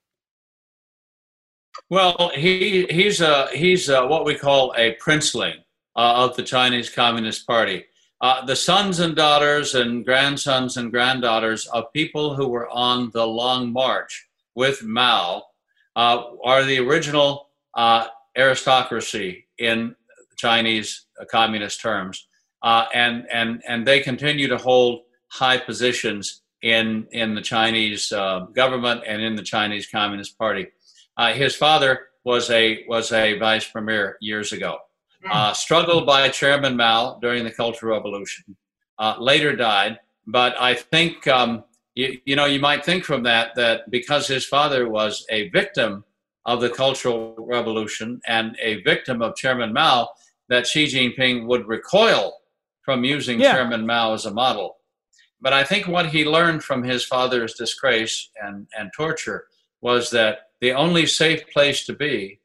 [1.90, 5.56] Well, he he's a he's a, what we call a princeling
[5.96, 7.84] uh, of the Chinese Communist Party.
[8.20, 13.26] Uh, the sons and daughters and grandsons and granddaughters of people who were on the
[13.26, 15.42] Long March with Mao
[15.94, 19.94] uh, are the original uh, aristocracy in
[20.36, 22.26] Chinese communist terms,
[22.62, 25.03] and and and they continue to hold
[25.34, 30.68] high positions in in the Chinese uh, government and in the Chinese Communist Party.
[31.16, 31.92] Uh, his father
[32.24, 34.78] was a was a vice premier years ago.
[35.30, 38.44] Uh, struggled by Chairman Mao during the Cultural Revolution.
[38.98, 43.54] Uh, later died, but I think um, you, you know you might think from that
[43.56, 46.04] that because his father was a victim
[46.44, 50.10] of the Cultural Revolution and a victim of Chairman Mao,
[50.50, 52.34] that Xi Jinping would recoil
[52.82, 53.52] from using Yeah.
[53.54, 54.76] Chairman Mao as a model.
[55.44, 59.48] But I think what he learned from his father's disgrace and, and torture
[59.82, 62.40] was that the only safe place to be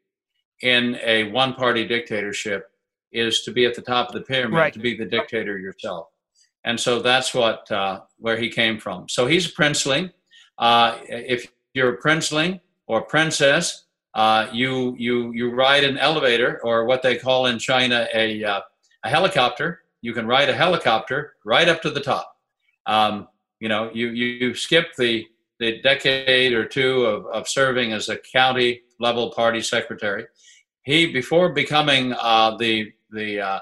[0.62, 2.70] in a one party dictatorship
[3.14, 4.74] is to be at the top of the pyramid, Right.
[4.74, 6.10] to be the dictator yourself.
[6.66, 9.08] And so that's what uh, where he came from.
[9.08, 10.12] So he's a princeling.
[10.58, 16.84] Uh, if you're a princeling or princess, uh, you you you ride an elevator or
[16.84, 18.60] what they call in China a uh,
[19.06, 19.84] a helicopter.
[20.02, 22.36] You can ride a helicopter right up to the top.
[22.90, 23.28] Um,
[23.60, 25.28] you know, you you, skip the
[25.60, 30.26] the decade or two of, of serving as a county level party secretary.
[30.82, 33.60] He before becoming uh, the the uh,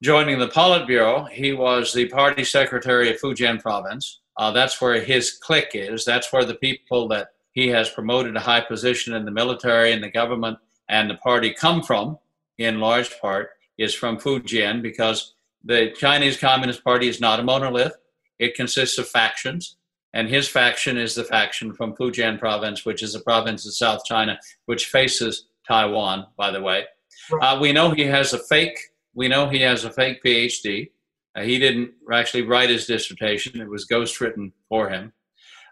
[0.00, 4.20] joining the Politburo, he was the party secretary of Fujian province.
[4.36, 6.04] Uh, that's where his clique is.
[6.04, 10.04] That's where the people that he has promoted to high position in the military and
[10.04, 12.18] the government and the party come from,
[12.58, 17.96] in large part, is from Fujian because the Chinese Communist Party is not a monolith.
[18.38, 19.76] It consists of factions,
[20.12, 24.04] and his faction is the faction from Fujian province, which is a province in South
[24.04, 26.84] China, which faces Taiwan, by the way.
[27.40, 28.78] Uh, we know he has a fake.
[29.14, 30.90] We know he has a fake PhD.
[31.34, 35.12] Uh, he didn't actually write his dissertation; it was ghostwritten for him.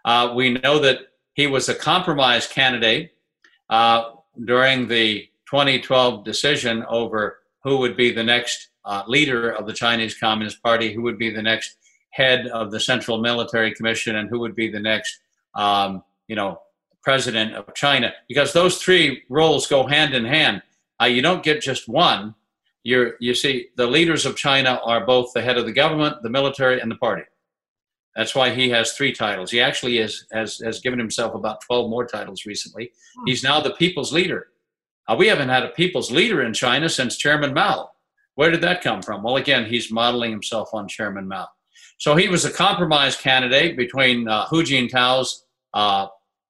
[0.03, 0.99] Uh, we know that
[1.33, 3.11] he was a compromise candidate
[3.69, 4.11] uh,
[4.45, 10.17] during the 2012 decision over who would be the next uh, leader of the Chinese
[10.17, 11.77] Communist Party, who would be the next
[12.15, 15.19] head of the Central Military Commission, and who would be the next,
[15.53, 16.61] um, you know,
[17.03, 18.13] president of China.
[18.29, 20.61] Because those three roles go hand in hand.
[21.01, 22.33] Uh, you don't get just one.
[22.83, 26.29] You're, you see, the leaders of China are both the head of the government, the
[26.29, 27.23] military, and the party.
[28.15, 29.51] That's why he has three titles.
[29.51, 32.93] He actually is, has, has given himself about 12 more titles recently.
[33.25, 34.47] He's now the people's leader.
[35.05, 37.89] Uh, we haven't had a people's leader in China since Chairman Mao.
[38.35, 39.21] Where did that come from?
[39.21, 41.47] Well, again, he's modeling himself on Chairman Mao.
[41.97, 46.07] So he was a compromise candidate between uh, Hu Jintao's uh,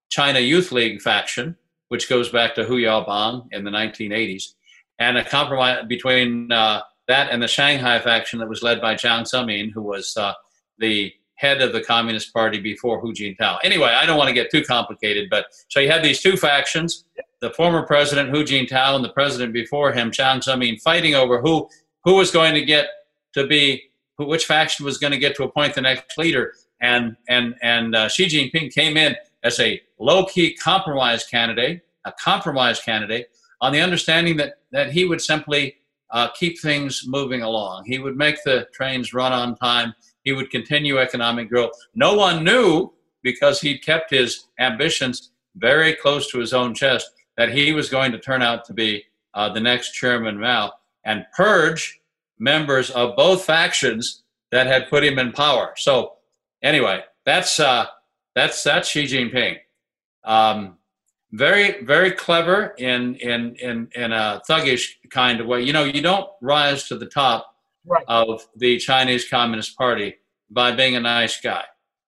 [0.09, 1.55] China Youth League faction,
[1.89, 4.53] which goes back to Hu Yaobang in the 1980s,
[4.99, 9.21] and a compromise between uh, that and the Shanghai faction that was led by Jiang
[9.21, 10.33] Zemin, who was uh,
[10.79, 13.59] the head of the Communist Party before Hu Jintao.
[13.63, 17.05] Anyway, I don't want to get too complicated, but so you had these two factions:
[17.41, 21.69] the former president Hu Jintao and the president before him, Jiang Zemin, fighting over who
[22.03, 22.87] who was going to get
[23.33, 23.83] to be
[24.17, 26.53] which faction was going to get to appoint the next leader.
[26.81, 32.79] And and and uh, Xi Jinping came in as a low-key compromise candidate, a compromise
[32.79, 33.27] candidate,
[33.61, 35.75] on the understanding that that he would simply
[36.11, 37.85] uh, keep things moving along.
[37.85, 39.93] He would make the trains run on time
[40.25, 41.71] he would continue economic growth.
[41.93, 42.91] No one knew
[43.23, 48.11] because he kept his ambitions very close to his own chest that he was going
[48.11, 50.73] to turn out to be uh, the next Chairman Mao
[51.05, 52.01] and purge
[52.39, 55.73] members of both factions that had put him in power.
[55.77, 56.13] So,
[56.61, 57.85] anyway, that's uh,
[58.35, 59.57] that's that's Xi Jinping.
[60.23, 60.77] Um,
[61.31, 65.61] very very clever in in in in a thuggish kind of way.
[65.61, 68.03] You know, you don't rise to the top right.
[68.07, 70.15] of the Chinese Communist Party
[70.49, 71.63] by being a nice guy.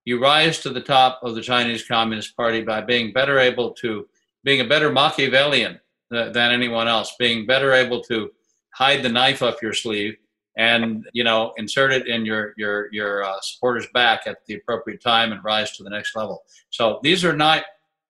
[0.05, 4.07] You rise to the top of the Chinese Communist Party by being better able to,
[4.43, 8.31] being a better Machiavellian than anyone else, being better able to
[8.77, 10.15] hide the knife up your sleeve
[10.57, 15.01] and you know insert it in your your your uh, supporters back at the appropriate
[15.01, 16.43] time and rise to the next level.
[16.69, 17.63] So these are not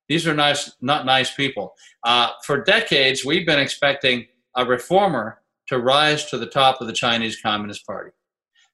[0.10, 1.76] these are nice not nice people.
[2.04, 4.26] Uh, for decades, we've been expecting
[4.56, 8.12] a reformer to rise to the top of the Chinese Communist Party,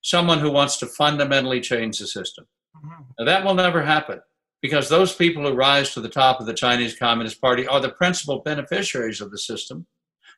[0.01, 2.45] someone who wants to fundamentally change the system.
[2.77, 3.03] Mm-hmm.
[3.19, 4.21] Now, that will never happen
[4.61, 7.89] because those people who rise to the top of the Chinese Communist Party are the
[7.89, 9.87] principal beneficiaries of the system.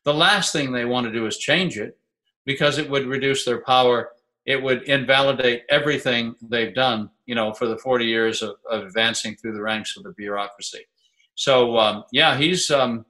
[0.06, 1.98] The last thing they want to do is change it
[2.46, 4.12] because it would reduce their power.
[4.46, 9.36] It would invalidate everything they've done, you know, for the 40 years of, of advancing
[9.36, 10.86] through the ranks of the bureaucracy.
[11.34, 13.06] So, um, yeah, he's um,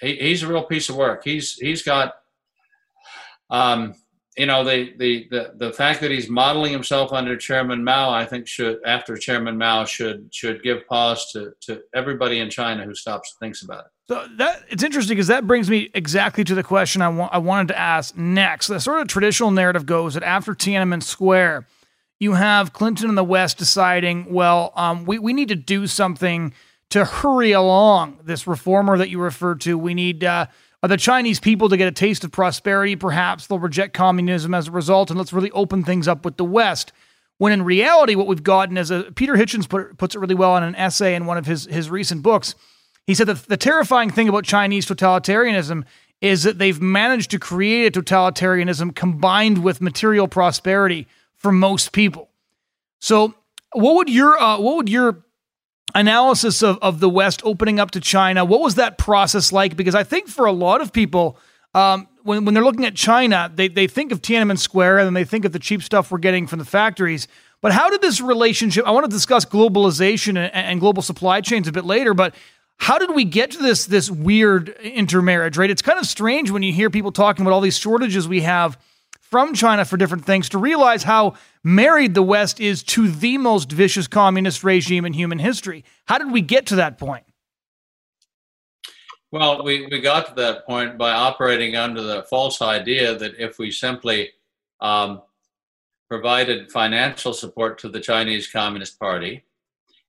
[0.00, 1.22] he, he's a real piece of work.
[1.24, 2.14] He's he's got
[3.50, 3.94] um,
[4.36, 8.24] you know, the, the, the, the fact that he's modeling himself under Chairman Mao, I
[8.24, 12.94] think should, after Chairman Mao, should, should give pause to, to everybody in China who
[12.94, 13.90] stops and thinks about it.
[14.12, 17.38] So that it's interesting because that brings me exactly to the question I, wa- I
[17.38, 18.66] wanted to ask next.
[18.66, 21.66] The sort of traditional narrative goes that after Tiananmen Square,
[22.20, 26.52] you have Clinton and the West deciding, well, um, we, we need to do something
[26.90, 29.78] to hurry along this reformer that you referred to.
[29.78, 30.44] We need uh,
[30.82, 32.96] the Chinese people to get a taste of prosperity?
[32.96, 36.44] Perhaps they'll reject communism as a result, and let's really open things up with the
[36.44, 36.92] West.
[37.38, 40.54] When in reality, what we've gotten is a Peter Hitchens put, puts it really well
[40.58, 42.54] in an essay in one of his, his recent books.
[43.06, 45.84] He said that the terrifying thing about Chinese totalitarianism
[46.20, 52.30] is that they've managed to create a totalitarianism combined with material prosperity for most people.
[53.00, 53.34] So,
[53.72, 55.24] what would your uh, what would your
[55.94, 58.44] analysis of, of the West opening up to China.
[58.44, 59.76] What was that process like?
[59.76, 61.38] Because I think for a lot of people,
[61.74, 65.14] um, when, when they're looking at China, they, they think of Tiananmen Square and then
[65.14, 67.28] they think of the cheap stuff we're getting from the factories.
[67.60, 68.86] But how did this relationship?
[68.86, 72.34] I want to discuss globalization and, and global supply chains a bit later, but
[72.78, 75.56] how did we get to this this weird intermarriage?
[75.56, 78.40] Right, it's kind of strange when you hear people talking about all these shortages we
[78.42, 78.78] have
[79.20, 83.72] from China for different things to realize how married the West is to the most
[83.72, 85.84] vicious communist regime in human history.
[86.06, 87.24] How did we get to that point?
[89.30, 93.58] Well, we, we got to that point by operating under the false idea that if
[93.58, 94.32] we simply
[94.80, 95.22] um,
[96.10, 99.44] provided financial support to the Chinese Communist Party,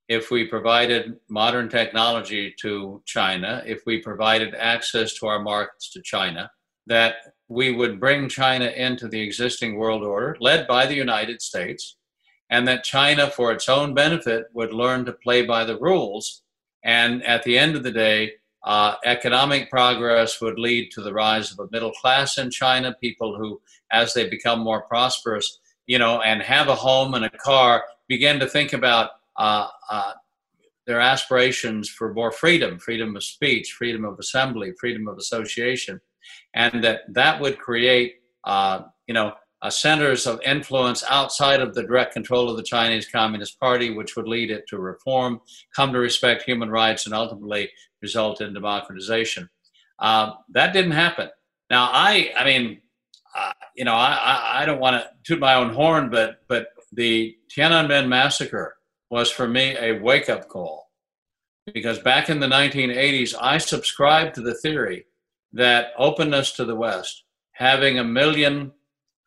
[0.07, 6.01] if we provided modern technology to China, if we provided access to our markets to
[6.01, 6.51] China,
[6.87, 7.15] that
[7.47, 11.97] we would bring China into the existing world order, led by the United States,
[12.49, 16.43] and that China, for its own benefit, would learn to play by the rules.
[16.83, 21.51] And at the end of the day, uh, economic progress would lead to the rise
[21.51, 23.61] of a middle class in China, people who,
[23.91, 28.39] as they become more prosperous, you know, and have a home and a car, begin
[28.39, 30.13] to think about uh, uh,
[30.85, 35.99] their aspirations for more freedom freedom of speech, freedom of assembly, freedom of association
[36.53, 41.83] and that that would create, uh, you know, uh, centers of influence outside of the
[41.83, 45.39] direct control of the Chinese Communist Party, which would lead it to reform,
[45.73, 47.69] come to respect human rights, and ultimately
[48.01, 49.49] result in democratization.
[49.99, 51.29] Uh, that didn't happen.
[51.69, 52.81] Now, I, I mean,
[53.35, 57.35] uh, you know, I, I, don't want to toot my own horn, but but the
[57.55, 58.75] Tiananmen massacre
[59.13, 60.89] was for me a wake-up call
[61.71, 65.05] because back in the 1980s, I subscribed to the theory
[65.53, 68.71] that openness to the West, having a million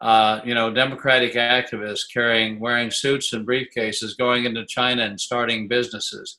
[0.01, 5.69] uh, you know, Democratic activists carrying, wearing suits and briefcases, going into China and starting
[5.69, 6.39] businesses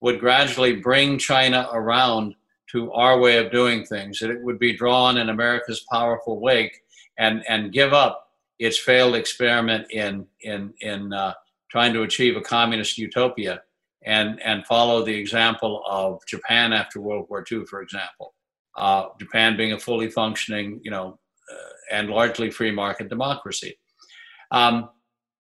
[0.00, 2.34] would gradually bring China around
[2.72, 4.18] to our way of doing things.
[4.18, 6.82] That it would be drawn in America's powerful wake
[7.16, 8.26] and and give up
[8.58, 11.34] its failed experiment in in in uh,
[11.70, 13.62] trying to achieve a communist utopia
[14.04, 18.34] and and follow the example of Japan after World War II, for example.
[18.76, 21.18] Uh, Japan being a fully functioning, you know,
[21.52, 23.76] uh, and largely free market democracy.
[24.50, 24.90] Um,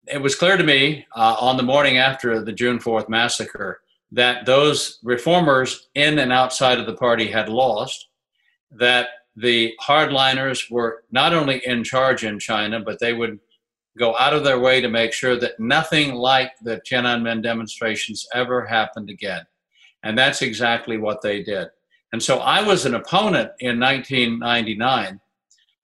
[0.07, 4.45] it was clear to me uh, on the morning after the June 4th massacre that
[4.45, 8.09] those reformers in and outside of the party had lost,
[8.71, 13.39] that the hardliners were not only in charge in China, but they would
[13.97, 18.65] go out of their way to make sure that nothing like the Tiananmen demonstrations ever
[18.65, 19.43] happened again.
[20.03, 21.67] And that's exactly what they did.
[22.13, 25.19] And so I was an opponent in 1999.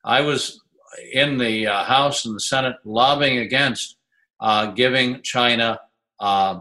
[0.03, 0.61] I was
[1.13, 3.97] in the uh, House and the Senate lobbying against
[4.39, 5.79] uh, giving China
[6.19, 6.59] uh,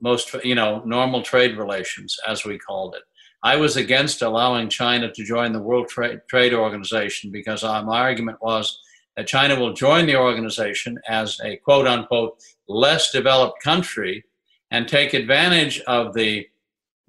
[0.00, 3.02] most, you know, normal trade relations, as we called it.
[3.42, 8.00] I was against allowing China to join the World Trade, Trade Organization because uh, my
[8.00, 8.80] argument was
[9.16, 12.38] that China will join the organization as a quote unquote
[12.68, 14.24] less developed country
[14.70, 16.46] and take advantage of the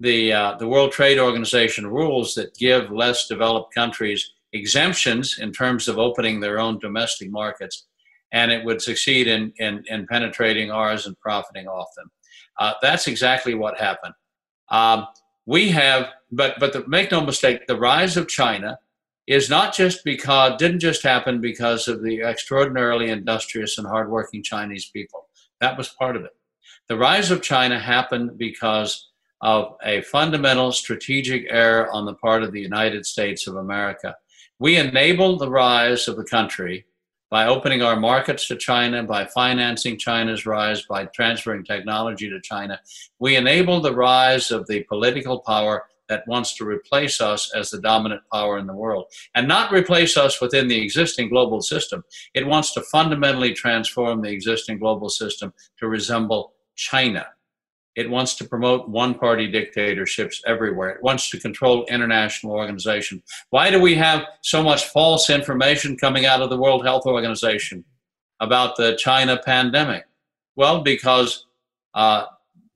[0.00, 5.88] the uh, the World Trade Organization rules that give less developed countries exemptions in terms
[5.88, 7.86] of opening their own domestic markets,
[8.32, 12.10] and it would succeed in in, in penetrating ours and profiting off them.
[12.58, 14.14] Uh, that's exactly what happened.
[14.70, 15.08] Um,
[15.46, 18.78] we have, but but the, make no mistake, the rise of China
[19.28, 24.86] is not just because didn't just happen because of the extraordinarily industrious and hardworking Chinese
[24.86, 25.28] people.
[25.60, 26.34] That was part of it.
[26.88, 29.10] The rise of China happened because
[29.42, 34.16] of a fundamental strategic error on the part of the United States of America.
[34.58, 36.86] We enabled the rise of the country
[37.30, 42.80] by opening our markets to China, by financing China's rise, by transferring technology to China.
[43.18, 47.80] We enabled the rise of the political power that wants to replace us as the
[47.80, 52.04] dominant power in the world and not replace us within the existing global system.
[52.34, 57.26] It wants to fundamentally transform the existing global system to resemble China.
[57.96, 60.90] It wants to promote one party dictatorships everywhere.
[60.90, 63.22] It wants to control international organizations.
[63.50, 67.84] Why do we have so much false information coming out of the World Health Organization
[68.38, 70.04] about the China pandemic?
[70.54, 71.46] Well, because
[71.94, 72.26] uh,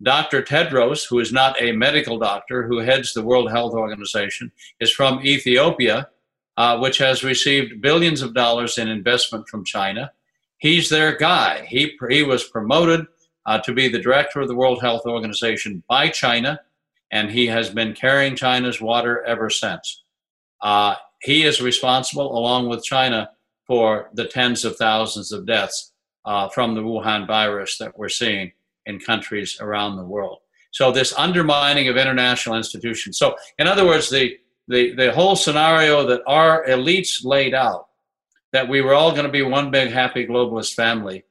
[0.03, 0.43] Dr.
[0.43, 4.51] Tedros, who is not a medical doctor who heads the World Health Organization,
[4.81, 6.09] is from Ethiopia,
[6.57, 10.13] uh, which has received billions of dollars in investment from China.
[10.59, 11.67] He's their guy.
[11.69, 13.07] He, he was promoted
[13.47, 16.61] uh, to be the director of the World Health Organization by China,
[17.11, 20.03] and he has been carrying China's water ever since.
[20.61, 23.31] Uh, he is responsible, along with China,
[23.67, 25.93] for the tens of thousands of deaths
[26.25, 28.53] uh, from the Wuhan virus that we're seeing
[28.87, 30.39] in countries around the world.
[30.73, 33.19] So this undermining of international institutions.
[33.19, 34.37] So, in other words, the
[34.69, 37.87] the, the whole scenario that our elites laid out,
[38.53, 41.25] that we were all going to be one big happy globalist family,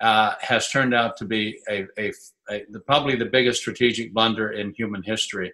[0.00, 2.12] uh, has turned out to be a, a,
[2.50, 5.52] a, probably the biggest strategic blunder in human history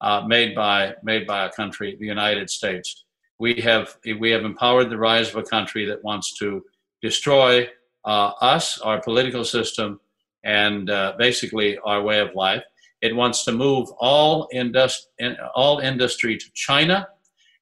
[0.00, 3.04] uh, made by made by a country, the United States.
[3.38, 6.62] We have we have empowered the rise of a country that wants to
[7.02, 7.68] destroy
[8.04, 9.98] uh, us, our political system,
[10.44, 12.62] and uh, basically our way of life.
[13.02, 17.08] It wants to move all, indust- in, all industry to China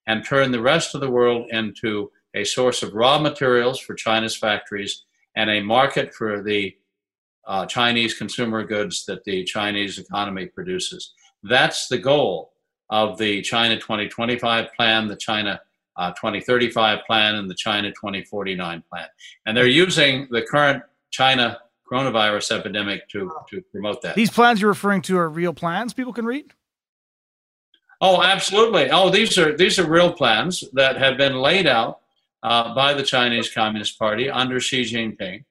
[0.07, 4.37] and turn the rest of the world into a source of raw materials for China's
[4.37, 5.05] factories
[5.37, 6.75] and a market for the
[7.47, 11.13] uh, Chinese consumer goods that the Chinese economy produces.
[11.43, 12.53] That's the goal
[12.91, 15.61] of the China 2025 plan, the China
[15.97, 19.07] uh, 2035 plan, and the China 2049 plan.
[19.47, 21.59] And they're using the current China
[21.91, 24.15] coronavirus epidemic to, to promote that.
[24.15, 26.53] These plans you're referring to are real plans people can read?
[28.01, 28.91] Oh, absolutely.
[28.91, 32.01] Oh, these are these are real plans that have been laid out
[32.43, 35.45] uh, by the Chinese Communist Party under Xi Jinping.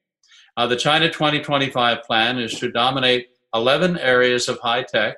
[0.56, 5.18] Uh, the China 2025 plan is to dominate 11 areas of high tech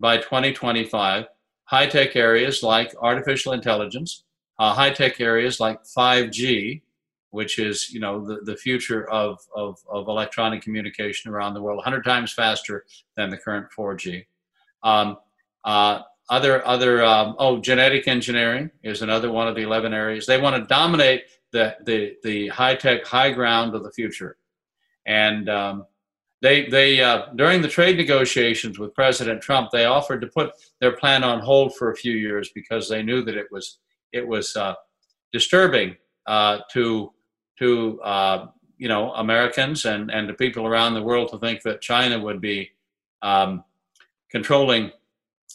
[0.00, 1.26] by 2025.
[1.66, 4.24] High tech areas like artificial intelligence,
[4.58, 6.82] uh, high tech areas like 5G,
[7.34, 11.78] which is you know the, the future of, of, of electronic communication around the world,
[11.78, 12.84] 100 times faster
[13.16, 14.24] than the current 4G.
[14.84, 15.16] Um,
[15.64, 20.40] uh, other other um, oh genetic engineering is another one of the 11 areas they
[20.40, 24.38] want to dominate the the, the high tech high ground of the future
[25.06, 25.84] and um,
[26.40, 30.92] they they uh, during the trade negotiations with president trump they offered to put their
[30.92, 33.80] plan on hold for a few years because they knew that it was
[34.12, 34.74] it was uh,
[35.30, 35.94] disturbing
[36.26, 37.12] uh, to
[37.58, 38.46] to uh,
[38.78, 42.40] you know Americans and and to people around the world to think that China would
[42.40, 42.70] be
[43.22, 43.64] um,
[44.30, 44.90] controlling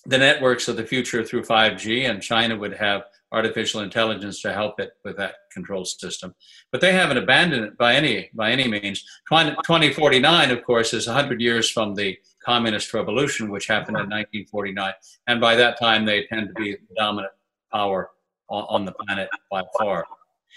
[0.05, 4.79] the networks of the future through 5G, and China would have artificial intelligence to help
[4.79, 6.33] it with that control system.
[6.71, 9.03] But they haven't abandoned it by any by any means.
[9.27, 14.93] 20, 2049, of course, is 100 years from the communist revolution, which happened in 1949,
[15.27, 17.33] and by that time they tend to be the dominant
[17.71, 18.09] power
[18.49, 20.05] on, on the planet by far.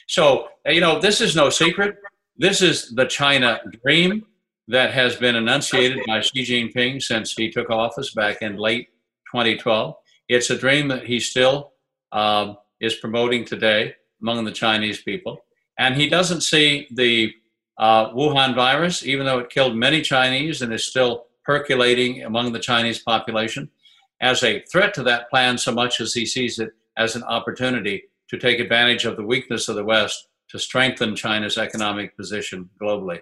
[0.09, 1.97] So you know, this is no secret.
[2.37, 4.25] This is the China dream
[4.69, 8.89] that has been enunciated by Xi Jinping since he took office back in late
[9.31, 9.95] 2012.
[10.29, 11.73] It's a dream that he still
[12.13, 15.45] um, is promoting today among the Chinese people.
[15.79, 17.33] And he doesn't see the
[17.79, 22.61] uh, Wuhan virus, even though it killed many Chinese and is still percolating among the
[22.61, 23.69] Chinese population,
[24.21, 28.05] as a threat to that plan so much as he sees it as an opportunity
[28.33, 33.21] to take advantage of the weakness of the West to strengthen China's economic position globally.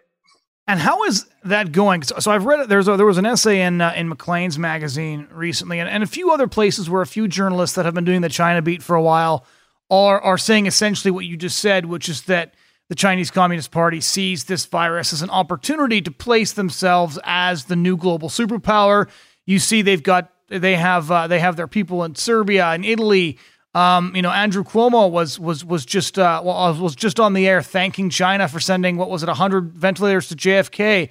[0.66, 2.02] And how is that going?
[2.04, 2.68] So I've read.
[2.68, 6.06] There's a, there was an essay in uh, in Maclean's magazine recently, and, and a
[6.06, 8.94] few other places where a few journalists that have been doing the China beat for
[8.94, 9.44] a while
[9.90, 12.54] are are saying essentially what you just said, which is that
[12.88, 17.76] the Chinese Communist Party sees this virus as an opportunity to place themselves as the
[17.76, 19.08] new global superpower.
[19.46, 23.38] You see, they've got they have uh, they have their people in Serbia and Italy
[23.74, 27.62] um, you know, Andrew Cuomo was was was just uh, was just on the air
[27.62, 31.10] thanking China for sending what was it, hundred ventilators to JFK.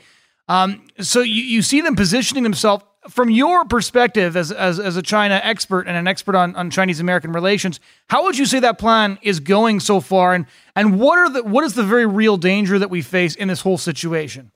[0.49, 5.01] Um, so you, you see them positioning themselves from your perspective as, as, as a
[5.01, 7.80] China expert and an expert on, on Chinese American relations.
[8.10, 10.45] How would you say that plan is going so far, and
[10.76, 13.62] and what are the what is the very real danger that we face in this
[13.62, 14.51] whole situation?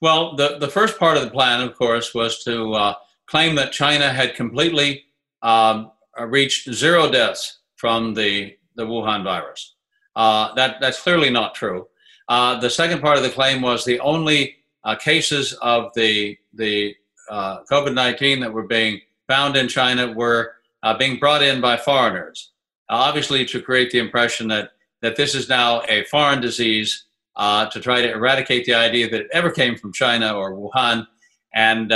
[0.00, 2.94] Well, the the first part of the plan, of course, was to uh,
[3.26, 5.04] claim that China had completely
[5.42, 5.90] um, uh,
[6.22, 9.74] reached zero deaths from the, the Wuhan virus.
[10.16, 11.86] Uh, that, that's clearly not true.
[12.28, 16.94] Uh, the second part of the claim was the only uh, cases of the, the
[17.30, 20.52] uh, COVID 19 that were being found in China were
[20.82, 22.52] uh, being brought in by foreigners,
[22.88, 24.70] obviously to create the impression that,
[25.02, 27.04] that this is now a foreign disease
[27.36, 31.06] to try to eradicate the idea that it ever came from China or Wuhan.
[31.54, 31.92] And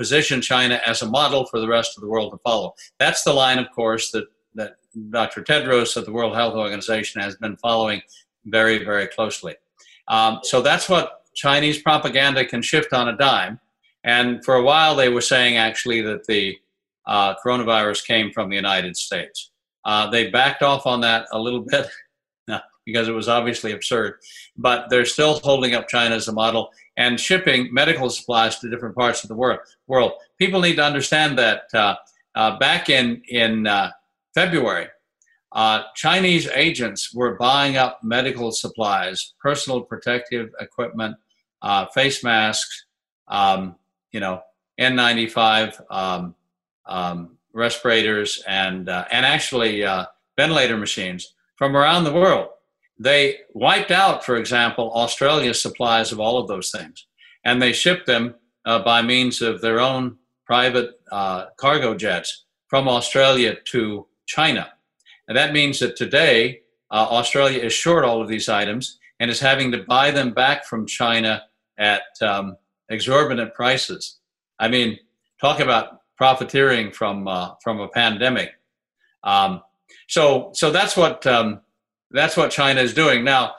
[0.00, 2.72] position China as a model for the rest of the world to follow.
[2.98, 4.24] That's the line, of course, that,
[4.54, 4.76] that
[5.10, 5.42] Dr.
[5.42, 8.00] Tedros of the World Health Organization has been following
[8.46, 9.56] very, very closely.
[10.08, 13.60] Um, so that's what Chinese propaganda can shift on a dime.
[14.02, 16.56] And for a while, they were saying actually that the
[17.06, 19.50] uh, coronavirus came from the United States.
[19.84, 21.86] Uh, they backed off on that a little bit
[22.84, 24.14] because it was obviously absurd,
[24.56, 28.94] but they're still holding up China as a model and shipping medical supplies to different
[28.94, 29.60] parts of the world.
[29.86, 30.12] world.
[30.38, 31.96] People need to understand that uh,
[32.34, 33.90] uh, back in, in uh,
[34.34, 34.88] February,
[35.52, 41.16] uh, Chinese agents were buying up medical supplies, personal protective equipment,
[41.62, 42.84] uh, face masks,
[43.28, 43.76] um,
[44.12, 44.42] you know,
[44.78, 46.34] N95 um,
[46.86, 49.84] um, respirators, and, uh, and actually
[50.36, 52.48] ventilator machines from around the world.
[53.02, 57.06] They wiped out, for example, Australia's supplies of all of those things,
[57.46, 58.34] and they shipped them
[58.66, 64.68] uh, by means of their own private uh, cargo jets from Australia to China.
[65.26, 69.40] And that means that today, uh, Australia is short all of these items and is
[69.40, 71.44] having to buy them back from China
[71.78, 72.58] at um,
[72.90, 74.18] exorbitant prices.
[74.58, 74.98] I mean,
[75.40, 78.50] talk about profiteering from uh, from a pandemic.
[79.24, 79.62] Um,
[80.06, 81.62] so, so that's what um,
[82.10, 83.24] that's what China is doing.
[83.24, 83.54] Now,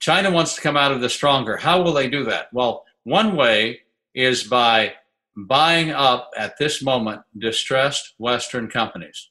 [0.00, 1.56] China wants to come out of this stronger.
[1.56, 2.48] How will they do that?
[2.52, 3.80] Well, one way
[4.14, 4.94] is by
[5.36, 9.30] buying up at this moment distressed Western companies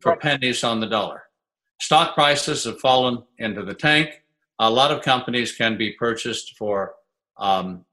[0.00, 1.22] for pennies on the dollar.
[1.80, 4.22] Stock prices have fallen into the tank.
[4.58, 6.94] A lot of companies can be purchased for
[7.36, 7.84] um,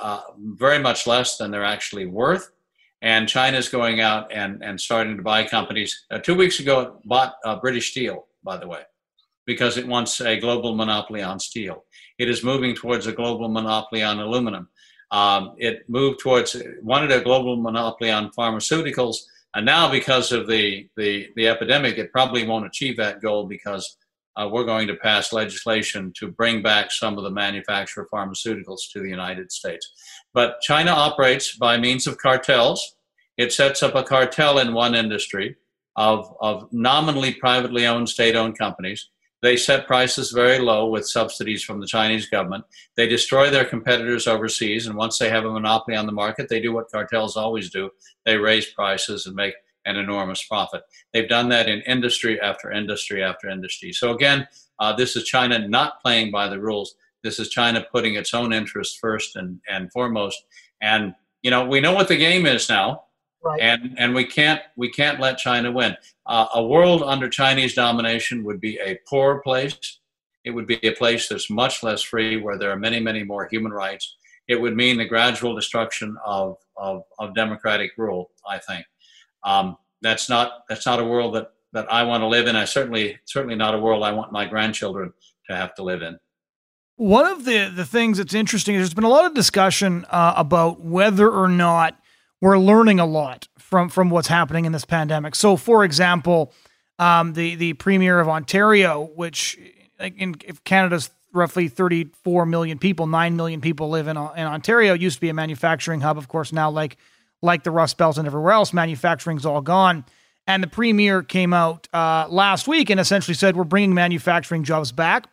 [0.00, 2.52] uh, very much less than they're actually worth.
[3.02, 6.06] And China is going out and, and starting to buy companies.
[6.10, 8.82] Uh, two weeks ago, it bought uh, British Steel, by the way
[9.46, 11.84] because it wants a global monopoly on steel.
[12.18, 14.68] It is moving towards a global monopoly on aluminum.
[15.10, 19.18] Um, it moved towards wanted a global monopoly on pharmaceuticals,
[19.54, 23.96] and now because of the the, the epidemic, it probably won't achieve that goal because
[24.36, 28.90] uh, we're going to pass legislation to bring back some of the manufacture of pharmaceuticals
[28.92, 29.92] to the United States.
[30.34, 32.96] But China operates by means of cartels.
[33.38, 35.56] It sets up a cartel in one industry
[35.94, 39.08] of, of nominally privately owned state owned companies
[39.46, 42.64] they set prices very low with subsidies from the Chinese government.
[42.96, 46.60] They destroy their competitors overseas, and once they have a monopoly on the market, they
[46.60, 47.90] do what cartels always do:
[48.24, 50.82] they raise prices and make an enormous profit.
[51.12, 53.92] They've done that in industry after industry after industry.
[53.92, 54.48] So again,
[54.80, 56.96] uh, this is China not playing by the rules.
[57.22, 60.44] This is China putting its own interests first and, and foremost.
[60.80, 63.04] And you know, we know what the game is now,
[63.46, 63.60] right.
[63.60, 65.96] and and we can't we can't let China win.
[66.26, 69.98] Uh, a world under Chinese domination would be a poor place.
[70.44, 73.48] It would be a place that's much less free, where there are many many more
[73.48, 74.16] human rights.
[74.48, 78.30] It would mean the gradual destruction of of, of democratic rule.
[78.48, 78.86] I think
[79.44, 82.56] um, that's not that's not a world that that I want to live in.
[82.56, 85.12] I certainly certainly not a world I want my grandchildren
[85.48, 86.18] to have to live in.
[86.96, 90.34] One of the the things that's interesting is there's been a lot of discussion uh,
[90.36, 91.98] about whether or not
[92.40, 95.34] we're learning a lot from from what's happening in this pandemic.
[95.34, 96.52] So, for example,
[96.98, 99.58] um, the the premier of Ontario, which
[99.98, 104.94] in if Canada's roughly 34 million people, 9 million people live in, in Ontario.
[104.94, 106.52] It used to be a manufacturing hub, of course.
[106.52, 106.96] Now, like
[107.42, 110.04] like the Rust Belt and everywhere else, manufacturing's all gone.
[110.46, 114.92] And the premier came out uh, last week and essentially said, We're bringing manufacturing jobs
[114.92, 115.26] back.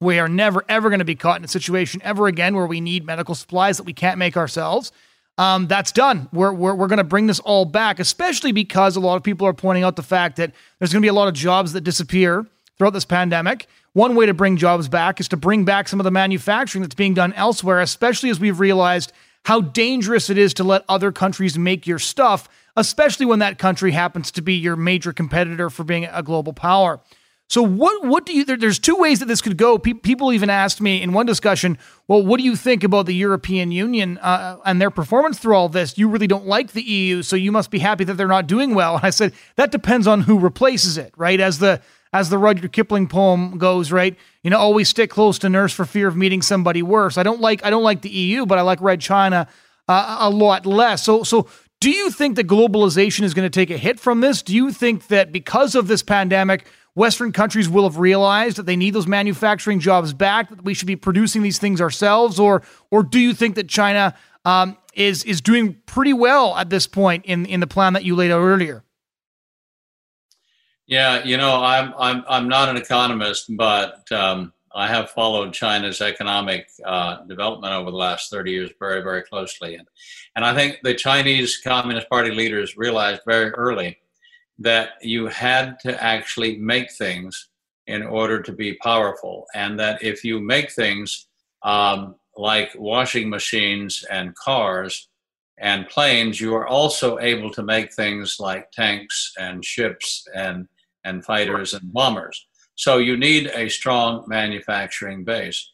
[0.00, 2.80] We are never, ever going to be caught in a situation ever again where we
[2.80, 4.92] need medical supplies that we can't make ourselves.
[5.38, 6.28] Um, that's done.
[6.32, 9.46] We're, we're, we're going to bring this all back, especially because a lot of people
[9.46, 11.82] are pointing out the fact that there's going to be a lot of jobs that
[11.82, 12.46] disappear
[12.78, 13.66] throughout this pandemic.
[13.92, 16.94] One way to bring jobs back is to bring back some of the manufacturing that's
[16.94, 19.12] being done elsewhere, especially as we've realized
[19.44, 23.92] how dangerous it is to let other countries make your stuff, especially when that country
[23.92, 27.00] happens to be your major competitor for being a global power.
[27.48, 29.78] So what what do you there, there's two ways that this could go.
[29.78, 31.78] Pe- people even asked me in one discussion,
[32.08, 35.68] well, what do you think about the European Union uh, and their performance through all
[35.68, 35.96] this?
[35.96, 38.74] You really don't like the EU, so you must be happy that they're not doing
[38.74, 38.96] well.
[38.96, 41.40] And I said that depends on who replaces it, right?
[41.40, 41.80] As the
[42.12, 44.16] as the Rudyard Kipling poem goes, right?
[44.42, 47.16] You know, always stick close to nurse for fear of meeting somebody worse.
[47.16, 49.46] I don't like I don't like the EU, but I like Red China
[49.88, 51.04] uh, a lot less.
[51.04, 51.48] So so
[51.80, 54.42] do you think that globalization is going to take a hit from this?
[54.42, 58.76] Do you think that because of this pandemic, Western countries will have realized that they
[58.76, 63.02] need those manufacturing jobs back, that we should be producing these things ourselves, or or
[63.02, 64.14] do you think that China
[64.46, 68.16] um, is is doing pretty well at this point in in the plan that you
[68.16, 68.82] laid out earlier?
[70.86, 76.02] Yeah, you know, I'm I'm I'm not an economist, but um, I have followed China's
[76.02, 79.88] economic uh, development over the last 30 years very very closely, and
[80.36, 83.96] and I think the Chinese Communist Party leaders realized very early
[84.58, 87.48] that you had to actually make things
[87.86, 91.26] in order to be powerful, and that if you make things
[91.62, 95.08] um, like washing machines and cars
[95.58, 100.68] and planes, you are also able to make things like tanks and ships and
[101.04, 102.46] and fighters and bombers.
[102.76, 105.72] So you need a strong manufacturing base.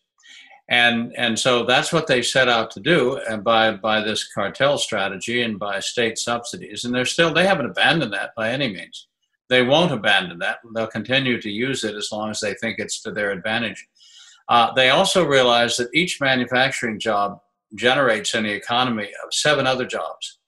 [0.69, 4.79] And, and so that's what they set out to do uh, by, by this cartel
[4.79, 6.85] strategy and by state subsidies.
[6.85, 9.09] And they're still, they haven't abandoned that by any means.
[9.51, 10.59] They won't abandon that.
[10.75, 13.87] They'll continue to use it as long as they think it's to their advantage.
[14.49, 17.41] Uh, they also realize that each manufacturing job
[17.75, 20.39] generates in the economy of seven other jobs.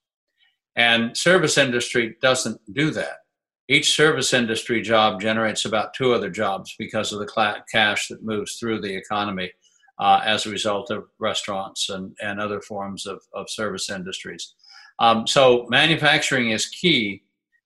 [0.77, 3.24] And service industry doesn't do that
[3.69, 8.57] each service industry job generates about two other jobs because of the cash that moves
[8.57, 9.51] through the economy
[9.99, 14.55] uh, as a result of restaurants and, and other forms of, of service industries.
[14.99, 17.23] Um, so, manufacturing is key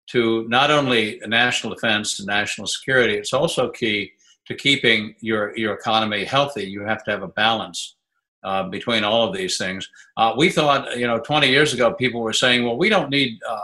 [0.09, 4.13] to not only national defense and national security, it's also key
[4.47, 6.65] to keeping your, your economy healthy.
[6.65, 7.97] You have to have a balance
[8.45, 9.87] uh, between all of these things.
[10.17, 13.39] Uh, we thought, you know, 20 years ago, people were saying, well, we don't need
[13.49, 13.59] uh,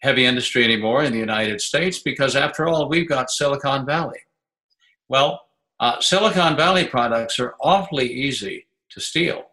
[0.00, 4.20] heavy industry anymore in the United States because, after all, we've got Silicon Valley.
[5.08, 5.42] Well,
[5.80, 9.44] uh, Silicon Valley products are awfully easy to steal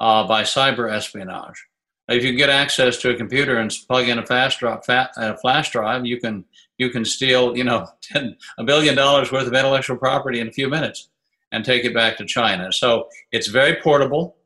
[0.00, 1.66] uh, by cyber espionage.
[2.08, 5.70] If you get access to a computer and plug in a fast drive, fat, flash
[5.70, 6.44] drive, you can
[6.76, 10.52] you can steal you know ten, a billion dollars worth of intellectual property in a
[10.52, 11.08] few minutes
[11.52, 12.72] and take it back to China.
[12.72, 14.36] So it's very portable.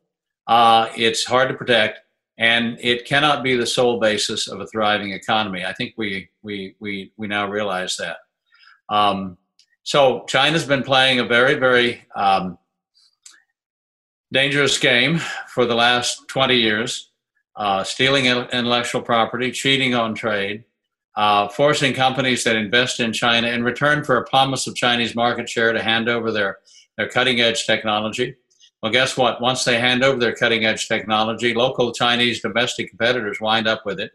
[0.47, 2.01] Uh, it's hard to protect,
[2.39, 5.65] and it cannot be the sole basis of a thriving economy.
[5.65, 8.19] I think we we we we now realize that.
[8.89, 9.39] Um,
[9.83, 12.59] so China's been playing a very very um,
[14.33, 15.19] dangerous game
[15.49, 17.11] for the last 20 years,
[17.57, 20.65] uh, stealing intellectual property, cheating on trade,
[21.17, 25.49] uh, forcing companies that invest in China in return for a promise of Chinese market
[25.49, 26.59] share to hand over their
[26.99, 28.37] their cutting edge technology.
[28.83, 29.41] Well, guess what?
[29.41, 33.99] Once they hand over their cutting edge technology, local Chinese domestic competitors wind up with
[33.99, 34.13] it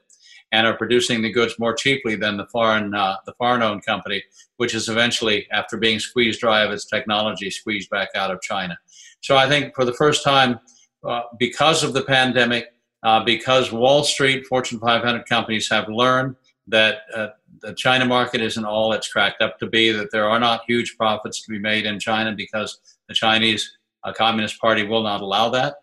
[0.51, 4.23] and are producing the goods more cheaply than the foreign uh, the foreign owned company,
[4.57, 8.77] which is eventually, after being squeezed dry of its technology, squeezed back out of China.
[9.21, 10.59] So I think for the first time,
[11.03, 16.35] uh, because of the pandemic, uh, because Wall Street, Fortune 500 companies have learned
[16.67, 17.27] that uh,
[17.61, 20.95] the China market isn't all it's cracked up to be, that there are not huge
[20.97, 25.49] profits to be made in China because the Chinese uh, Communist Party will not allow
[25.49, 25.75] that.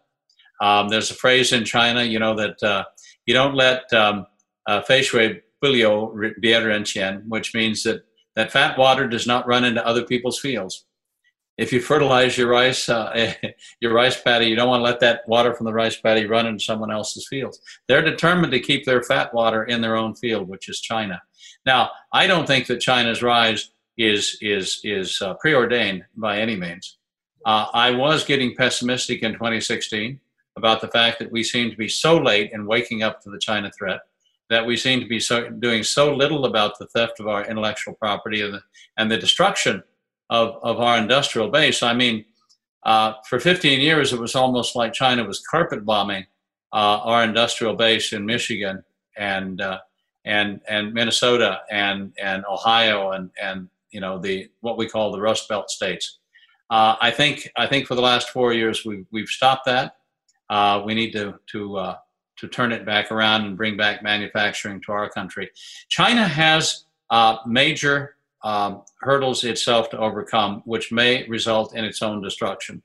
[0.61, 2.85] Um, there's a phrase in China, you know, that uh,
[3.27, 4.27] you don't let um,
[4.66, 5.33] uh, bilio
[6.43, 8.03] bie which means that,
[8.37, 10.85] that fat water does not run into other people's fields
[11.59, 13.35] if you fertilize your rice uh,
[13.81, 16.47] your rice paddy, you don't want to let that water from the rice paddy run
[16.47, 17.61] into someone else's fields.
[17.89, 21.21] They're determined to keep their fat water in their own field, which is China.
[21.66, 26.98] Now, I don't think that China's rise is is is uh, preordained by any means.
[27.45, 30.20] Uh, I was getting pessimistic in 2016
[30.57, 33.39] about the fact that we seem to be so late in waking up to the
[33.39, 34.01] China threat,
[34.51, 37.95] that we seem to be so, doing so little about the theft of our intellectual
[37.95, 38.62] property and the,
[38.97, 39.82] and the destruction
[40.30, 41.82] of, of our industrial base.
[41.82, 42.24] I mean,
[42.84, 46.26] uh, for 15 years, it was almost like China was carpet bombing
[46.72, 48.82] uh, our industrial base in Michigan
[49.16, 49.78] and uh,
[50.24, 55.20] and and Minnesota and and Ohio and and you know the what we call the
[55.20, 56.18] Rust Belt states.
[56.71, 59.97] Uh, I think I think for the last four years we've we've stopped that.
[60.51, 61.97] Uh, we need to to uh,
[62.37, 65.51] to turn it back around and bring back manufacturing to our country.
[65.89, 66.85] China has
[67.47, 72.83] major um, hurdles itself to overcome, which may result in its own destruction.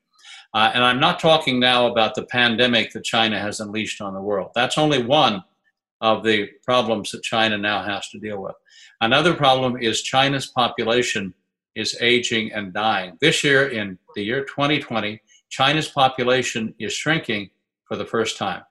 [0.53, 4.21] Uh, and I'm not talking now about the pandemic that China has unleashed on the
[4.21, 4.51] world.
[4.53, 5.43] That's only one
[6.01, 8.55] of the problems that China now has to deal with.
[9.01, 11.33] Another problem is China's population
[11.75, 13.17] is aging and dying.
[13.19, 17.49] This year, in the year 2020, China's population is shrinking
[17.85, 18.63] for the first time.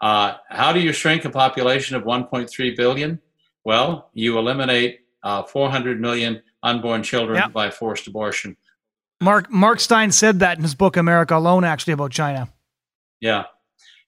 [0.00, 3.20] Uh, how do you shrink a population of 1.3 billion?
[3.64, 7.52] Well, you eliminate uh, 400 million unborn children yep.
[7.52, 8.56] by forced abortion.
[9.20, 12.48] Mark Mark Steyn said that in his book America Alone, actually about China.
[13.20, 13.44] Yeah,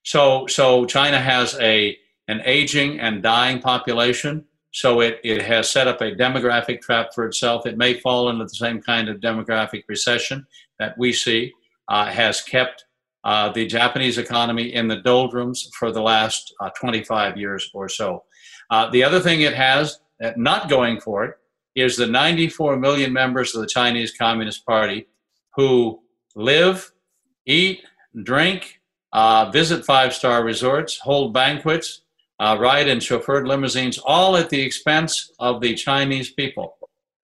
[0.03, 4.45] so so China has a an aging and dying population,
[4.75, 7.65] so it it has set up a demographic trap for itself.
[7.65, 10.47] It may fall into the same kind of demographic recession
[10.79, 11.53] that we see.
[11.89, 12.87] Uh, has kept
[13.25, 18.25] uh, the Japanese economy in the doldrums for the last uh, 25 years or so.
[18.71, 20.01] Uh, the other thing it has
[20.37, 21.35] not going for it
[21.75, 25.07] is the 94 million members of the Chinese Communist Party
[25.57, 26.01] who
[26.35, 26.91] live,
[27.45, 27.83] eat,
[28.23, 28.81] drink,
[29.13, 32.01] uh, visit five star resorts, hold banquets,
[32.41, 36.77] uh, ride in chauffeured limousines, all at the expense of the Chinese people.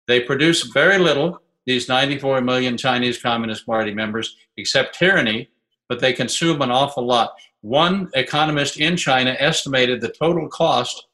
[0.07, 5.51] They produce very little, these 94 million Chinese Communist Party members, except tyranny,
[5.89, 7.33] but they consume an awful lot.
[7.63, 11.07] One economist in China estimated the total cost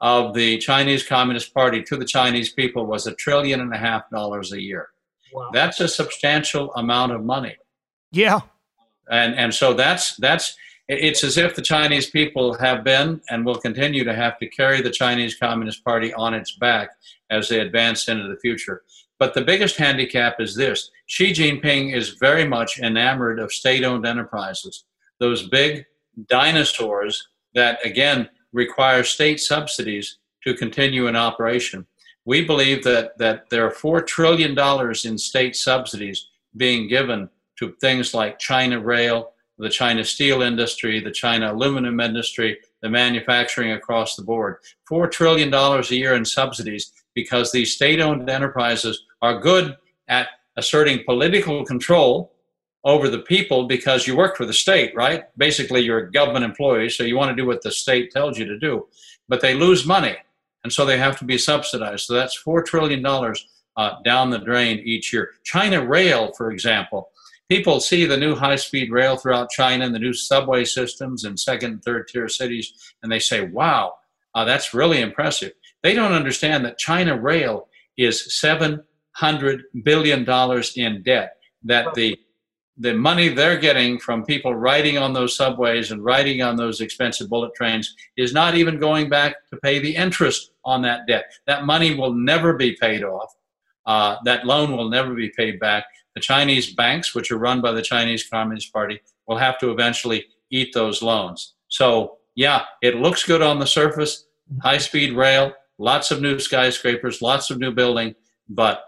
[0.00, 4.08] of the Chinese Communist Party to the Chinese people was a trillion and a half
[4.10, 4.90] dollars a year.
[5.32, 5.50] Wow.
[5.52, 7.56] That's a substantial amount of money.
[8.12, 8.40] Yeah.
[9.10, 10.56] And and so that's that's
[10.88, 14.80] it's as if the Chinese people have been and will continue to have to carry
[14.80, 16.90] the Chinese Communist Party on its back
[17.30, 18.82] as they advance into the future.
[19.18, 24.06] But the biggest handicap is this Xi Jinping is very much enamored of state owned
[24.06, 24.84] enterprises,
[25.18, 25.86] those big
[26.28, 31.86] dinosaurs that, again, require state subsidies to continue in operation.
[32.24, 34.56] We believe that, that there are $4 trillion
[35.04, 37.28] in state subsidies being given
[37.58, 43.72] to things like China Rail, the China steel industry, the China aluminum industry, the manufacturing
[43.72, 44.56] across the board.
[44.90, 49.76] $4 trillion a year in subsidies because these state owned enterprises are good
[50.08, 52.32] at asserting political control
[52.84, 55.24] over the people because you work for the state, right?
[55.36, 58.44] Basically, you're a government employee, so you want to do what the state tells you
[58.46, 58.86] to do.
[59.28, 60.16] But they lose money,
[60.62, 62.04] and so they have to be subsidized.
[62.04, 63.04] So that's $4 trillion
[63.76, 65.30] uh, down the drain each year.
[65.42, 67.10] China Rail, for example,
[67.48, 71.36] people see the new high speed rail throughout China and the new subway systems in
[71.36, 72.72] second and third tier cities,
[73.02, 73.94] and they say, wow,
[74.34, 75.52] uh, that's really impressive.
[75.82, 78.82] They don't understand that China Rail is $700
[79.82, 80.28] billion
[80.76, 82.18] in debt, that the
[82.78, 87.28] the money they're getting from people riding on those subways and riding on those expensive
[87.28, 91.32] bullet trains is not even going back to pay the interest on that debt.
[91.46, 93.34] That money will never be paid off.
[93.86, 95.84] Uh, that loan will never be paid back.
[96.16, 100.26] The Chinese banks, which are run by the Chinese Communist Party, will have to eventually
[100.50, 101.54] eat those loans.
[101.68, 104.24] So, yeah, it looks good on the surface
[104.62, 108.14] high speed rail, lots of new skyscrapers, lots of new building,
[108.48, 108.82] but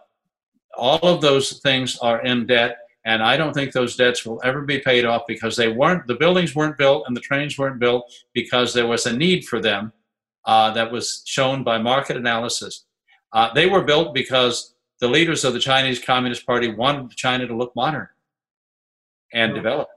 [0.76, 4.62] all of those things are in debt and I don't think those debts will ever
[4.62, 8.12] be paid off because they weren't, the buildings weren't built and the trains weren't built
[8.34, 9.92] because there was a need for them
[10.44, 12.84] uh, that was shown by market analysis.
[13.32, 17.56] Uh, they were built because the leaders of the Chinese Communist Party wanted China to
[17.56, 18.08] look modern
[19.32, 19.88] and develop.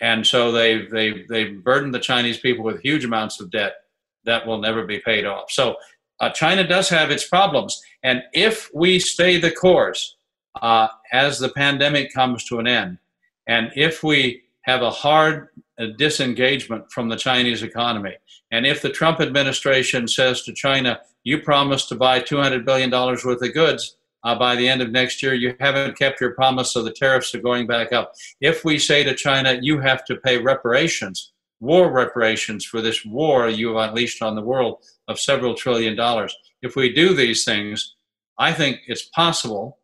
[0.00, 3.76] And so they they they burdened the Chinese people with huge amounts of debt
[4.24, 5.50] that will never be paid off.
[5.50, 5.76] So
[6.20, 7.80] uh, China does have its problems.
[8.02, 10.16] And if we stay the course
[10.60, 12.98] uh, as the pandemic comes to an end,
[13.46, 18.16] and if we have a hard uh, disengagement from the Chinese economy,
[18.50, 23.24] and if the Trump administration says to China, you promised to buy $200 billion worth
[23.24, 26.84] of goods uh, by the end of next year, you haven't kept your promise, so
[26.84, 28.12] the tariffs are going back up.
[28.40, 33.48] If we say to China, you have to pay reparations, war reparations for this war
[33.48, 36.32] you have unleashed on the world of several trillion dollars.
[36.62, 37.96] If we do these things,
[38.38, 39.78] I think it's possible,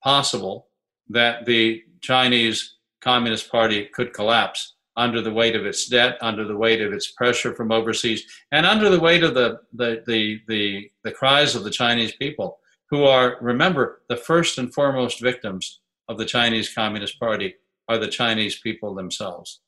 [0.00, 0.68] possible
[1.08, 6.56] that the Chinese Communist Party could collapse under the weight of its debt, under the
[6.56, 10.90] weight of its pressure from overseas, and under the weight of the the the the,
[11.02, 12.58] the cries of the Chinese people,
[12.90, 17.54] who are, remember, the first and foremost victims of the Chinese Communist Party
[17.88, 19.60] are the Chinese people themselves.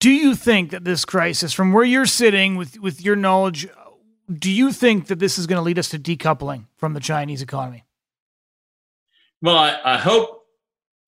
[0.00, 3.68] Do you think that this crisis, from where you're sitting with, with your knowledge,
[4.32, 7.42] do you think that this is going to lead us to decoupling from the Chinese
[7.42, 7.84] economy?
[9.40, 10.46] Well, I, I hope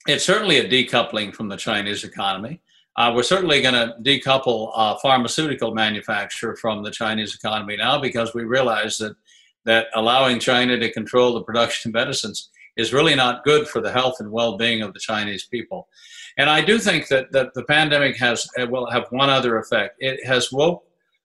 [0.06, 2.60] it's certainly a decoupling from the Chinese economy.
[2.96, 8.34] Uh, we're certainly going to decouple uh, pharmaceutical manufacture from the Chinese economy now because
[8.34, 9.16] we realize that
[9.64, 13.90] that allowing China to control the production of medicines is really not good for the
[13.90, 15.88] health and well-being of the Chinese people.
[16.36, 19.96] And I do think that, that the pandemic has will have one other effect.
[20.00, 20.84] It has woke,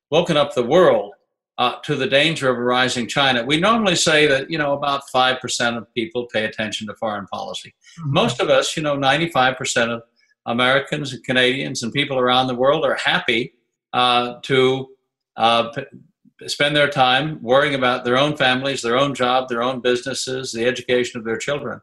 [0.09, 1.13] woken up the world
[1.57, 3.43] uh, to the danger of a rising China.
[3.43, 7.27] We normally say that you know about five percent of people pay attention to foreign
[7.27, 7.73] policy.
[7.99, 8.13] Mm-hmm.
[8.13, 10.03] Most of us, you know, ninety-five percent of
[10.49, 13.53] Americans and Canadians and people around the world are happy
[13.93, 14.89] uh, to
[15.37, 19.79] uh, p- spend their time worrying about their own families, their own job, their own
[19.79, 21.79] businesses, the education of their children.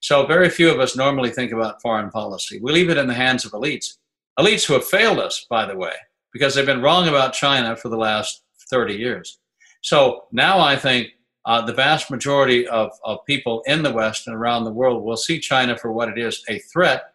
[0.00, 2.60] So very few of us normally think about foreign policy.
[2.62, 3.96] We leave it in the hands of elites.
[4.38, 5.94] Elites who have failed us, by the way,
[6.32, 9.38] because they've been wrong about China for the last 30 years.
[9.80, 11.08] So now I think
[11.46, 15.16] uh, the vast majority of, of people in the West and around the world will
[15.16, 17.09] see China for what it is a threat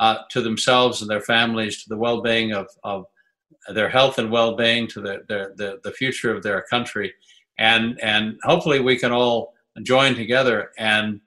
[0.00, 3.04] uh, to themselves and their families, to the well being of, of
[3.72, 7.12] their health and well being, to the, the, the, the future of their country.
[7.58, 11.20] And, and hopefully we can all join together and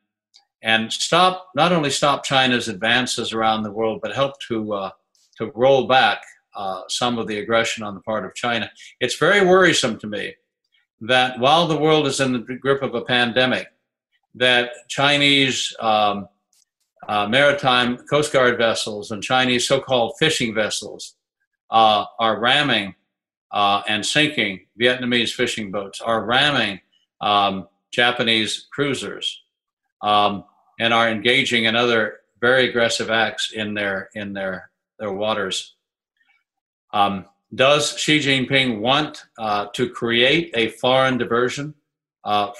[0.64, 4.90] and stop not only stop China's advances around the world, but help to uh,
[5.38, 6.22] to roll back
[6.56, 8.70] uh, some of the aggression on the part of China.
[9.00, 10.36] It's very worrisome to me
[11.02, 13.68] that while the world is in the grip of a pandemic,
[14.34, 16.28] that Chinese um,
[17.08, 21.16] uh, maritime Coast Guard vessels and Chinese so-called fishing vessels
[21.72, 22.96] uh, are ramming
[23.52, 26.82] uh, and sinking Vietnamese fishing boats, are ramming
[27.22, 29.42] um, Japanese cruisers
[30.02, 30.44] um,
[30.80, 35.76] and are engaging in other very aggressive acts in their in their their waters.
[36.94, 41.74] Um, does Xi Jinping want uh, to create a foreign diversion
[42.28, 42.52] uh,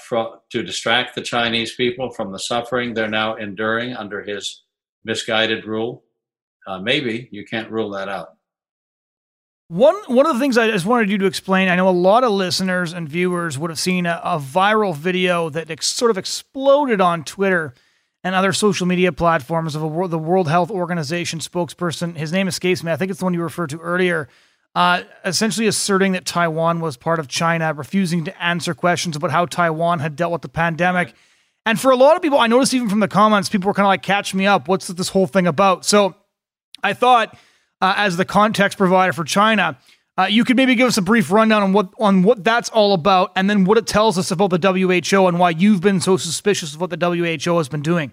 [0.50, 4.64] to distract the Chinese people from the suffering they're now enduring under his
[5.04, 6.04] misguided rule?
[6.66, 8.30] Uh, maybe you can't rule that out.
[9.68, 12.24] One one of the things I just wanted you to explain, I know a lot
[12.24, 16.16] of listeners and viewers would have seen a, a viral video that ex- sort of
[16.16, 17.74] exploded on Twitter
[18.24, 22.16] and other social media platforms of a, the World Health Organization spokesperson.
[22.16, 22.90] His name escapes me.
[22.90, 24.30] I think it's the one you referred to earlier.
[24.78, 29.44] Uh, essentially asserting that Taiwan was part of China, refusing to answer questions about how
[29.44, 31.14] Taiwan had dealt with the pandemic.
[31.66, 33.86] And for a lot of people, I noticed even from the comments, people were kind
[33.86, 34.68] of like, catch me up.
[34.68, 35.84] What's this whole thing about?
[35.84, 36.14] So
[36.80, 37.36] I thought
[37.80, 39.76] uh, as the context provider for China.
[40.16, 42.92] Uh, you could maybe give us a brief rundown on what on what that's all
[42.92, 46.16] about, and then what it tells us about the WHO and why you've been so
[46.16, 48.12] suspicious of what the WHO has been doing.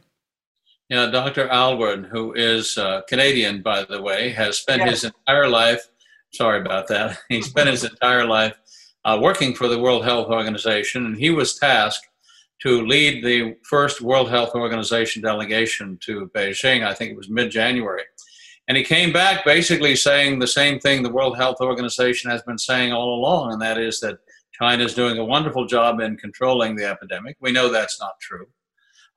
[0.90, 1.48] Yeah, Dr.
[1.48, 4.90] Aylward, who is uh, Canadian, by the way, has spent yes.
[4.92, 5.88] his entire life.
[6.34, 7.20] Sorry about that.
[7.30, 8.56] He spent his entire life
[9.04, 12.08] uh, working for the World Health Organization, and he was tasked
[12.62, 16.86] to lead the first World Health Organization delegation to Beijing.
[16.86, 18.04] I think it was mid-January
[18.68, 22.58] and he came back basically saying the same thing the World Health Organization has been
[22.58, 24.20] saying all along, and that is that
[24.54, 27.38] China is doing a wonderful job in controlling the epidemic.
[27.40, 28.48] We know that's not true.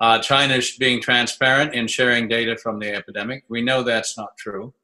[0.00, 3.44] Uh, China is being transparent in sharing data from the epidemic.
[3.48, 4.74] We know that's not true.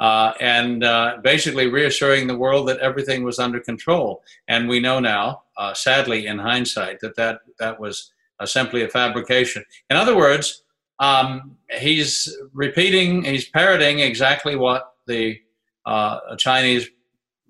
[0.00, 4.22] Uh, and uh, basically reassuring the world that everything was under control.
[4.46, 8.88] And we know now, uh, sadly, in hindsight, that that, that was uh, simply a
[8.88, 9.64] fabrication.
[9.90, 10.62] In other words,
[11.00, 15.40] um, he's repeating, he's parroting exactly what the
[15.84, 16.88] uh, Chinese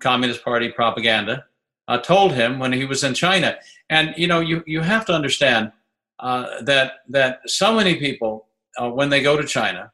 [0.01, 1.45] Communist Party propaganda
[1.87, 3.57] uh, told him when he was in China.
[3.91, 5.73] And you know, you, you have to understand
[6.19, 8.47] that that so many people,
[8.79, 9.93] when they go to China,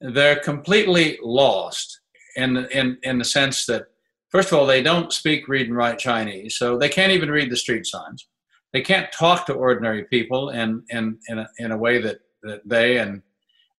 [0.00, 2.00] they're completely lost
[2.36, 3.86] in in in the sense that
[4.30, 7.50] first of all, they don't speak, read, and write Chinese, so they can't even read
[7.50, 8.28] the street signs.
[8.72, 12.60] They can't talk to ordinary people in, in, in, a, in a way that, that
[12.68, 13.22] they and,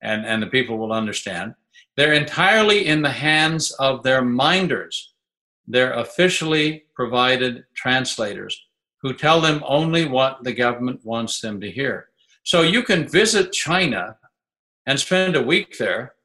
[0.02, 1.54] and, and the people will understand.
[1.96, 5.14] They're entirely in the hands of their minders,
[5.68, 8.60] their officially provided translators,
[9.02, 12.08] who tell them only what the government wants them to hear.
[12.44, 14.18] So you can visit China
[14.90, 16.16] and spend a week there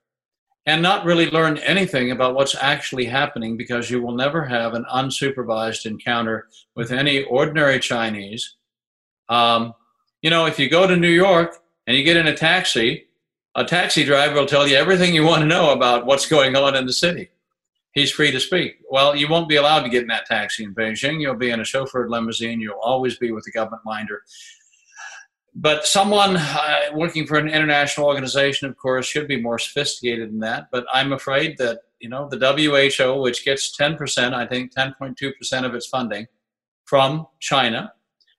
[0.64, 4.86] and not really learn anything about what's actually happening because you will never have an
[4.90, 8.56] unsupervised encounter with any ordinary Chinese.
[9.28, 9.74] Um,
[10.22, 13.04] you know, if you go to New York and you get in a taxi,
[13.54, 16.74] a taxi driver will tell you everything you want to know about what's going on
[16.74, 17.28] in the city.
[17.92, 18.78] He's free to speak.
[18.90, 21.20] Well, you won't be allowed to get in that taxi in Beijing.
[21.20, 22.60] You'll be in a chauffeured limousine.
[22.60, 24.22] You'll always be with a government minder
[25.54, 30.40] but someone uh, working for an international organization, of course, should be more sophisticated than
[30.40, 30.66] that.
[30.72, 35.74] But I'm afraid that you know the WHO, which gets 10%, I think 10.2% of
[35.74, 36.26] its funding
[36.84, 37.92] from China,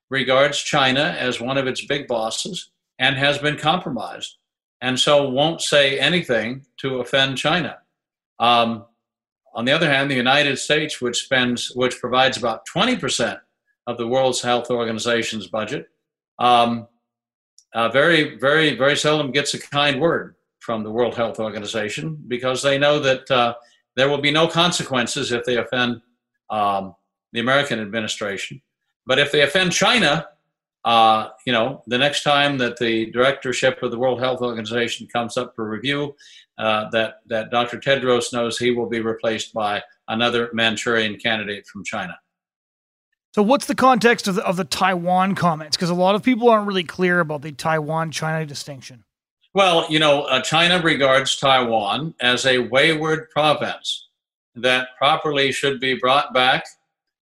[0.09, 4.37] regards China as one of its big bosses and has been compromised,
[4.81, 7.77] and so won't say anything to offend China.
[8.39, 8.85] Um,
[9.53, 13.39] on the other hand, the United States, which spends, which provides about 20%
[13.87, 15.87] of the World's Health Organization's budget,
[16.39, 16.87] um,
[17.75, 22.63] uh, very, very, very seldom gets a kind word from the World Health Organization because
[22.63, 23.53] they know that uh,
[23.95, 26.01] there will be no consequences if they offend
[26.49, 26.95] um,
[27.33, 28.61] the American administration.
[29.05, 30.25] But if they offend China,
[30.85, 35.35] uh, you know, the next time that the directorship of the World Health Organization comes
[35.35, 36.15] up for review,
[36.57, 37.77] uh, that that Dr.
[37.77, 42.15] Tedros knows he will be replaced by another Manchurian candidate from China.
[43.35, 45.75] So, what's the context of the, of the Taiwan comments?
[45.75, 49.03] Because a lot of people aren't really clear about the Taiwan China distinction.
[49.53, 54.07] Well, you know, uh, China regards Taiwan as a wayward province
[54.55, 56.65] that properly should be brought back,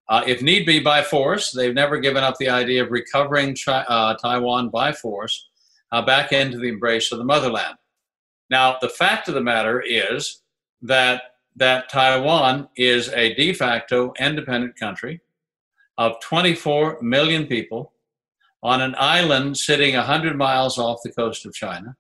[0.08, 1.50] uh, if need be, by force.
[1.50, 5.50] They've never given up the idea of recovering Chi- uh, Taiwan by force
[5.92, 7.78] uh, back into the embrace of the motherland.
[8.52, 10.44] Now, the fact of the matter is
[10.84, 11.24] that
[11.56, 15.20] that Taiwan is a de facto independent country
[15.98, 17.94] of 24 million people
[18.62, 21.96] on an island sitting 100 miles off the coast of China.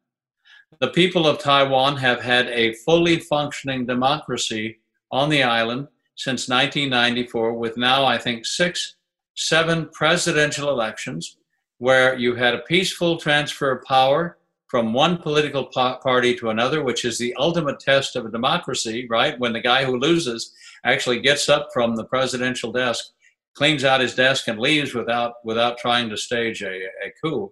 [0.80, 4.80] The people of Taiwan have had a fully functioning democracy
[5.12, 8.96] on the island since 1994, with now, I think, six,
[9.36, 11.38] seven presidential elections
[11.80, 14.38] where you had a peaceful transfer of power
[14.68, 19.38] from one political party to another, which is the ultimate test of a democracy, right?
[19.40, 20.52] When the guy who loses
[20.84, 23.13] actually gets up from the presidential desk
[23.56, 27.52] cleans out his desk and leaves without without trying to stage a, a coup.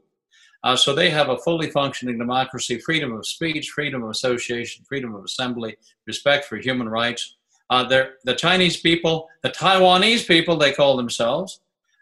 [0.64, 5.16] Uh, so they have a fully functioning democracy, freedom of speech, freedom of association, freedom
[5.16, 5.76] of assembly,
[6.06, 7.38] respect for human rights.
[7.72, 11.62] Uh, the Chinese people, the Taiwanese people, they call themselves,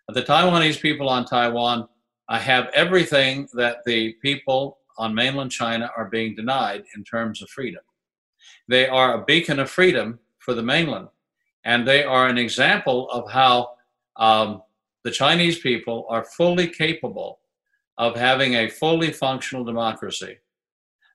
[0.10, 1.88] the Taiwanese people on Taiwan
[2.28, 7.50] uh, have everything that the people on mainland China are being denied in terms of
[7.50, 7.82] freedom.
[8.68, 11.08] They are a beacon of freedom for the mainland,
[11.64, 13.70] and they are an example of how
[14.20, 14.62] um,
[15.04, 17.40] the Chinese people are fully capable
[17.98, 20.38] of having a fully functional democracy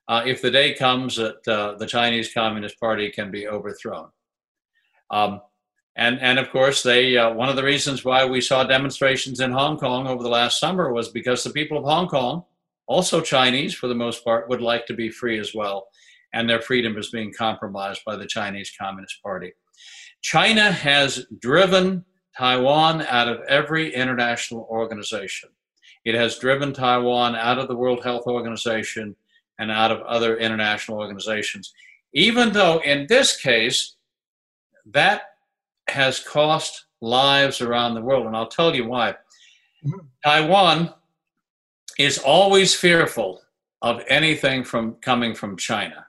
[0.07, 4.09] uh, if the day comes that uh, the Chinese Communist Party can be overthrown.
[5.09, 5.41] Um,
[5.95, 9.51] and, and of course, they uh, one of the reasons why we saw demonstrations in
[9.51, 12.43] Hong Kong over the last summer was because the people of Hong Kong,
[12.87, 15.87] also Chinese for the most part, would like to be free as well,
[16.33, 19.53] and their freedom is being compromised by the Chinese Communist Party.
[20.21, 22.03] China has driven
[22.37, 25.49] Taiwan out of every international organization.
[26.03, 29.15] It has driven Taiwan out of the World Health Organization
[29.57, 31.73] and out of other international organizations.
[32.13, 33.95] Even though in this case,
[34.85, 35.23] that
[35.87, 38.25] has cost lives around the world.
[38.25, 39.11] And I'll tell you why.
[39.85, 39.99] Mm-hmm.
[40.23, 40.93] Taiwan
[41.97, 43.41] is always fearful
[43.81, 46.05] of anything from coming from China.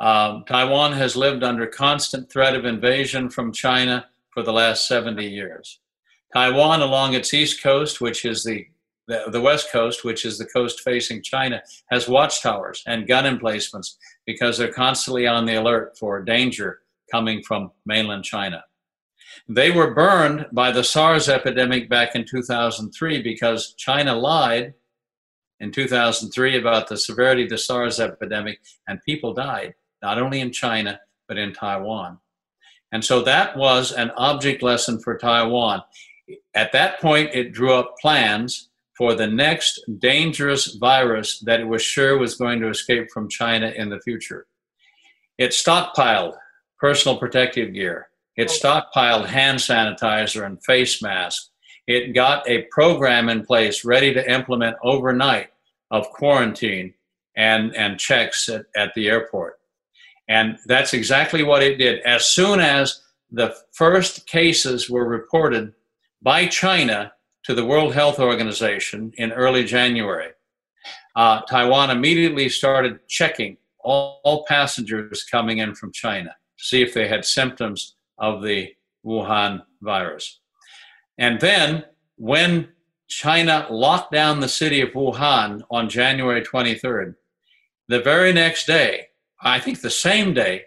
[0.00, 5.24] Um, Taiwan has lived under constant threat of invasion from China for the last 70
[5.24, 5.80] years.
[6.34, 8.66] Taiwan, along its east coast, which is the,
[9.06, 13.96] the, the west coast, which is the coast facing China, has watchtowers and gun emplacements
[14.26, 16.80] because they're constantly on the alert for danger
[17.10, 18.64] coming from mainland China.
[19.48, 24.74] They were burned by the SARS epidemic back in 2003 because China lied
[25.60, 30.52] in 2003 about the severity of the SARS epidemic, and people died, not only in
[30.52, 32.18] China, but in Taiwan.
[32.94, 35.82] And so that was an object lesson for Taiwan.
[36.54, 41.82] At that point, it drew up plans for the next dangerous virus that it was
[41.82, 44.46] sure was going to escape from China in the future.
[45.38, 46.36] It stockpiled
[46.78, 48.10] personal protective gear.
[48.36, 51.50] It stockpiled hand sanitizer and face masks.
[51.88, 55.48] It got a program in place ready to implement overnight
[55.90, 56.94] of quarantine
[57.36, 59.58] and, and checks at, at the airport.
[60.28, 62.00] And that's exactly what it did.
[62.00, 65.72] As soon as the first cases were reported
[66.22, 67.12] by China
[67.44, 70.30] to the World Health Organization in early January,
[71.16, 76.94] uh, Taiwan immediately started checking all, all, passengers coming in from China to see if
[76.94, 78.72] they had symptoms of the
[79.04, 80.40] Wuhan virus.
[81.18, 81.84] And then,
[82.16, 82.68] when
[83.08, 87.14] China locked down the city of Wuhan on January 23rd,
[87.88, 89.08] the very next day,
[89.44, 90.64] I think the same day,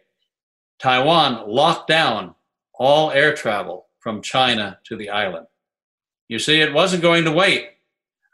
[0.79, 2.35] Taiwan locked down
[2.75, 5.47] all air travel from China to the island.
[6.27, 7.69] You see, it wasn't going to wait.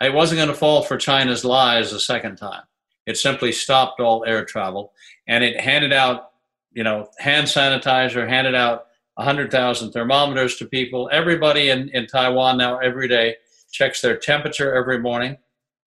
[0.02, 2.64] It wasn't going to fall for China's lies a second time.
[3.06, 4.92] It simply stopped all air travel
[5.28, 6.32] and it handed out,
[6.74, 11.10] you know, hand sanitizer, handed out 100,000 thermometers to people.
[11.12, 13.36] Everybody in, in Taiwan now every day
[13.72, 15.38] checks their temperature every morning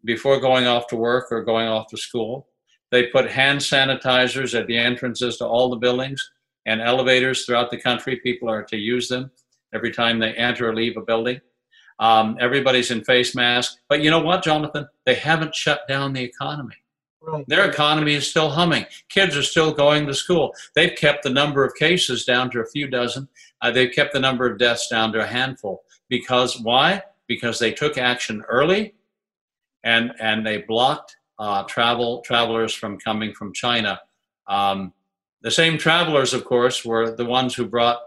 [0.05, 2.49] before going off to work or going off to school.
[2.91, 6.31] They put hand sanitizers at the entrances to all the buildings
[6.67, 8.21] and elevators throughout the country.
[8.23, 9.31] People are to use them
[9.75, 11.41] every time they enter or leave a building.
[11.99, 13.79] Um, everybody's in face masks.
[13.89, 14.89] But you know what, Jonathon?
[15.05, 16.75] They haven't shut down the economy.
[17.23, 17.45] Right.
[17.49, 18.87] Their economy is still humming.
[19.09, 20.55] Kids are still going to school.
[20.75, 23.29] They've kept the number of cases down to a few dozen.
[23.63, 25.83] Uh, they've kept the number of deaths down to a handful.
[26.09, 27.03] Because why?
[27.27, 28.95] Because they took action early,
[29.83, 34.01] and and they blocked uh, travel travelers from coming from China.
[34.49, 34.93] Um,
[35.43, 38.01] the same travelers, of course, were the ones who brought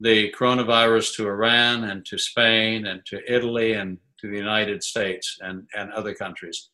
[0.00, 5.38] the coronavirus to Iran and to Spain and to Italy and to the United States
[5.40, 6.70] and, and other countries.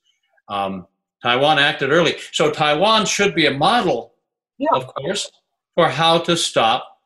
[0.48, 0.86] Um,
[1.22, 2.16] Taiwan acted early.
[2.32, 4.14] So Taiwan should be a model,
[4.58, 4.68] yeah.
[4.72, 5.30] of course,
[5.74, 7.00] for how to stop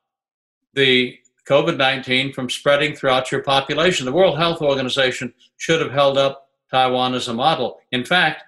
[0.75, 1.19] the
[1.49, 4.07] COVID 19 from spreading throughout your population.
[4.07, 7.81] The World Health Organization should have held up Taiwan as a model.
[7.93, 8.45] In fact,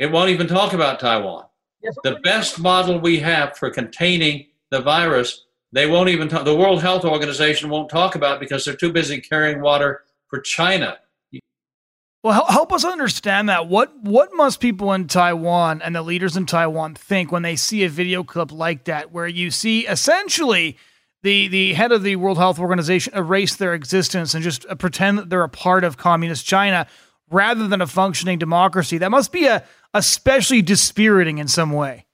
[0.00, 1.44] it won't even talk about Taiwan.
[1.82, 1.94] Yes.
[2.02, 6.82] The best model we have for containing the virus they won't even talk, the World
[6.82, 10.98] Health Organization won't talk about because they're too busy carrying water for China.
[12.22, 13.68] Well, help us understand that.
[13.68, 17.84] What what must people in Taiwan and the leaders in Taiwan think when they see
[17.84, 20.76] a video clip like that, where you see essentially
[21.22, 25.18] the the head of the World Health Organization erase their existence and just uh, pretend
[25.18, 26.86] that they're a part of communist China
[27.30, 28.98] rather than a functioning democracy?
[28.98, 29.64] That must be a
[29.94, 32.06] especially dispiriting in some way.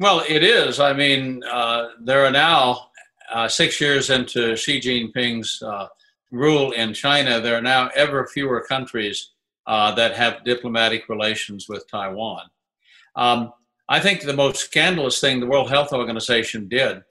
[0.00, 0.80] Well, it is.
[0.80, 2.88] I mean, uh, there are now
[3.32, 5.88] uh, six years into Xi Jinping's uh,
[6.30, 7.40] rule in China.
[7.40, 9.30] There are now ever fewer countries
[9.66, 12.42] uh, that have diplomatic relations with Taiwan.
[13.16, 13.52] Um,
[13.88, 17.02] I think the most scandalous thing the World Health Organization did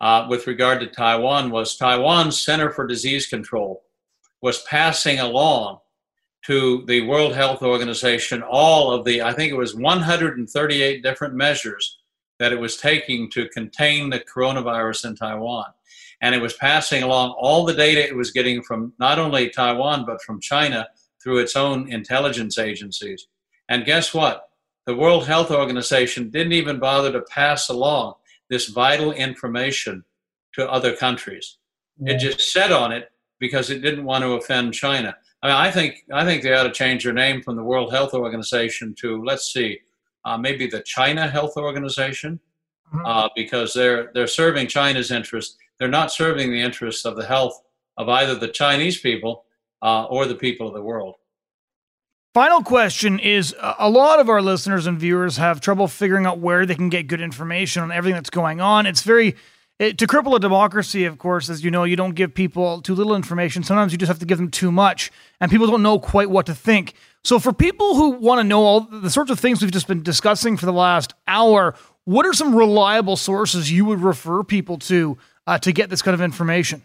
[0.00, 3.82] uh, with regard to Taiwan was Taiwan's Center for Disease Control
[4.42, 5.78] was passing along
[6.46, 11.98] to the World Health Organization all of the, I think it was 138 different measures
[12.38, 15.66] that it was taking to contain the coronavirus in Taiwan.
[16.20, 20.04] And it was passing along all the data it was getting from not only Taiwan,
[20.06, 20.88] but from China
[21.20, 23.26] through its own intelligence agencies.
[23.68, 24.48] And guess what?
[24.86, 28.14] The World Health Organization didn't even bother to pass along
[28.48, 30.04] this vital information
[30.54, 31.58] to other countries.
[31.98, 32.14] Yeah.
[32.14, 35.16] It just sat on it because it didn't want to offend China.
[35.46, 37.92] I mean, I think I think they ought to change their name from the World
[37.92, 39.78] Health Organization to let's see,
[40.24, 42.40] uh, maybe the China Health Organization,
[42.92, 43.06] mm-hmm.
[43.06, 45.56] uh, because they're they're serving China's interest.
[45.78, 47.62] They're not serving the interests of the health
[47.96, 49.44] of either the Chinese people
[49.82, 51.14] uh, or the people of the world.
[52.34, 56.66] Final question is a lot of our listeners and viewers have trouble figuring out where
[56.66, 58.84] they can get good information on everything that's going on.
[58.84, 59.36] It's very
[59.78, 62.94] it, to cripple a democracy, of course, as you know, you don't give people too
[62.94, 63.62] little information.
[63.62, 66.46] Sometimes you just have to give them too much, and people don't know quite what
[66.46, 66.94] to think.
[67.24, 70.02] So, for people who want to know all the sorts of things we've just been
[70.02, 71.74] discussing for the last hour,
[72.04, 76.14] what are some reliable sources you would refer people to uh, to get this kind
[76.14, 76.82] of information?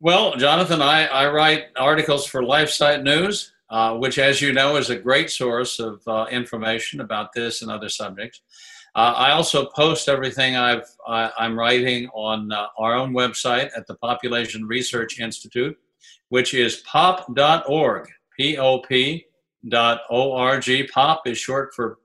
[0.00, 4.90] Well, Jonathon, I, I write articles for LifeSite News, uh, which, as you know, is
[4.90, 8.40] a great source of uh, information about this and other subjects.
[8.96, 13.86] Uh, I also post everything I've, I, am writing on uh, our own website at
[13.86, 15.76] the Population Research Institute,
[16.30, 18.08] which is pop.org,
[18.38, 19.26] P-O-P
[19.68, 20.84] dot O-R-G.
[20.84, 21.98] POP is short for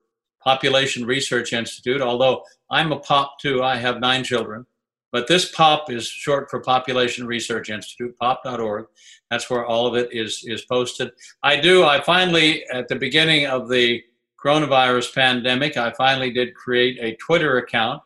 [0.43, 3.63] Population Research Institute, although I'm a POP too.
[3.63, 4.65] I have nine children.
[5.13, 8.87] But this POP is short for Population Research Institute, pop.org.
[9.29, 11.11] That's where all of it is, is posted.
[11.41, 14.03] I do, I finally, at the beginning of the
[14.43, 18.01] coronavirus pandemic, I finally did create a Twitter account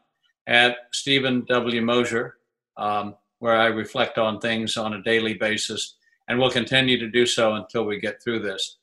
[0.47, 1.81] at Steven W.
[1.81, 2.37] Mosher,
[2.77, 5.95] um, where I reflect on things on a daily basis,
[6.27, 8.77] and will continue to do so until we get through this.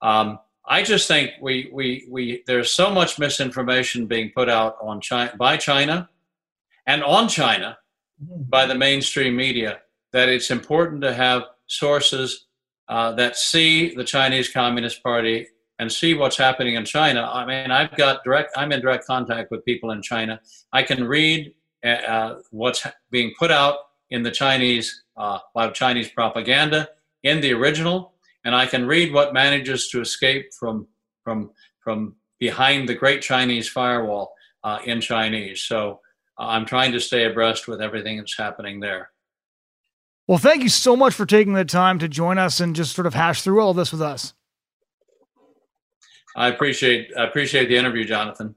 [0.00, 5.00] Um, I just think we, we, we, there's so much misinformation being put out on
[5.00, 6.08] China, by China
[6.86, 7.78] and on China
[8.20, 9.80] by the mainstream media
[10.12, 12.46] that it's important to have sources
[12.88, 15.48] uh, that see the Chinese Communist Party
[15.82, 17.28] and see what's happening in China.
[17.30, 20.40] I mean, I've got direct, I'm in direct contact with people in China.
[20.72, 21.52] I can read
[21.84, 23.76] uh, uh what's being put out
[24.10, 26.88] in the Chinese, uh, by Chinese propaganda
[27.24, 28.14] in the original,
[28.44, 30.86] and I can read what manages to escape from,
[31.24, 31.50] from,
[31.80, 34.32] from behind the great Chinese firewall
[34.64, 35.62] uh, in Chinese.
[35.62, 36.00] So
[36.38, 39.10] uh, I'm trying to stay abreast with everything that's happening there.
[40.28, 43.06] Well, thank you so much for taking the time to join us and just sort
[43.06, 44.34] of hash through all this with us.
[46.34, 48.54] I appreciate I appreciate the interview, Jonathon.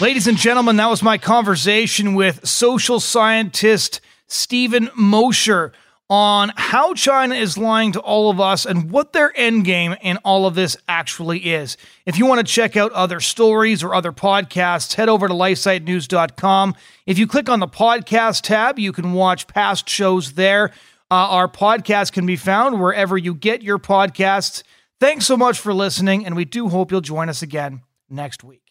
[0.00, 5.72] Ladies and gentlemen, that was my conversation with social scientist Steven Mosher
[6.10, 10.18] on how China is lying to all of us and what their end game in
[10.18, 11.76] all of this actually is.
[12.04, 16.74] If you want to check out other stories or other podcasts, head over to lifesitenews.com.
[17.06, 20.72] If you click on the podcast tab, you can watch past shows there.
[21.10, 24.64] Uh, our podcast can be found wherever you get your podcasts.
[25.02, 28.61] Thanks so much for listening, and we do hope you'll join us again next week.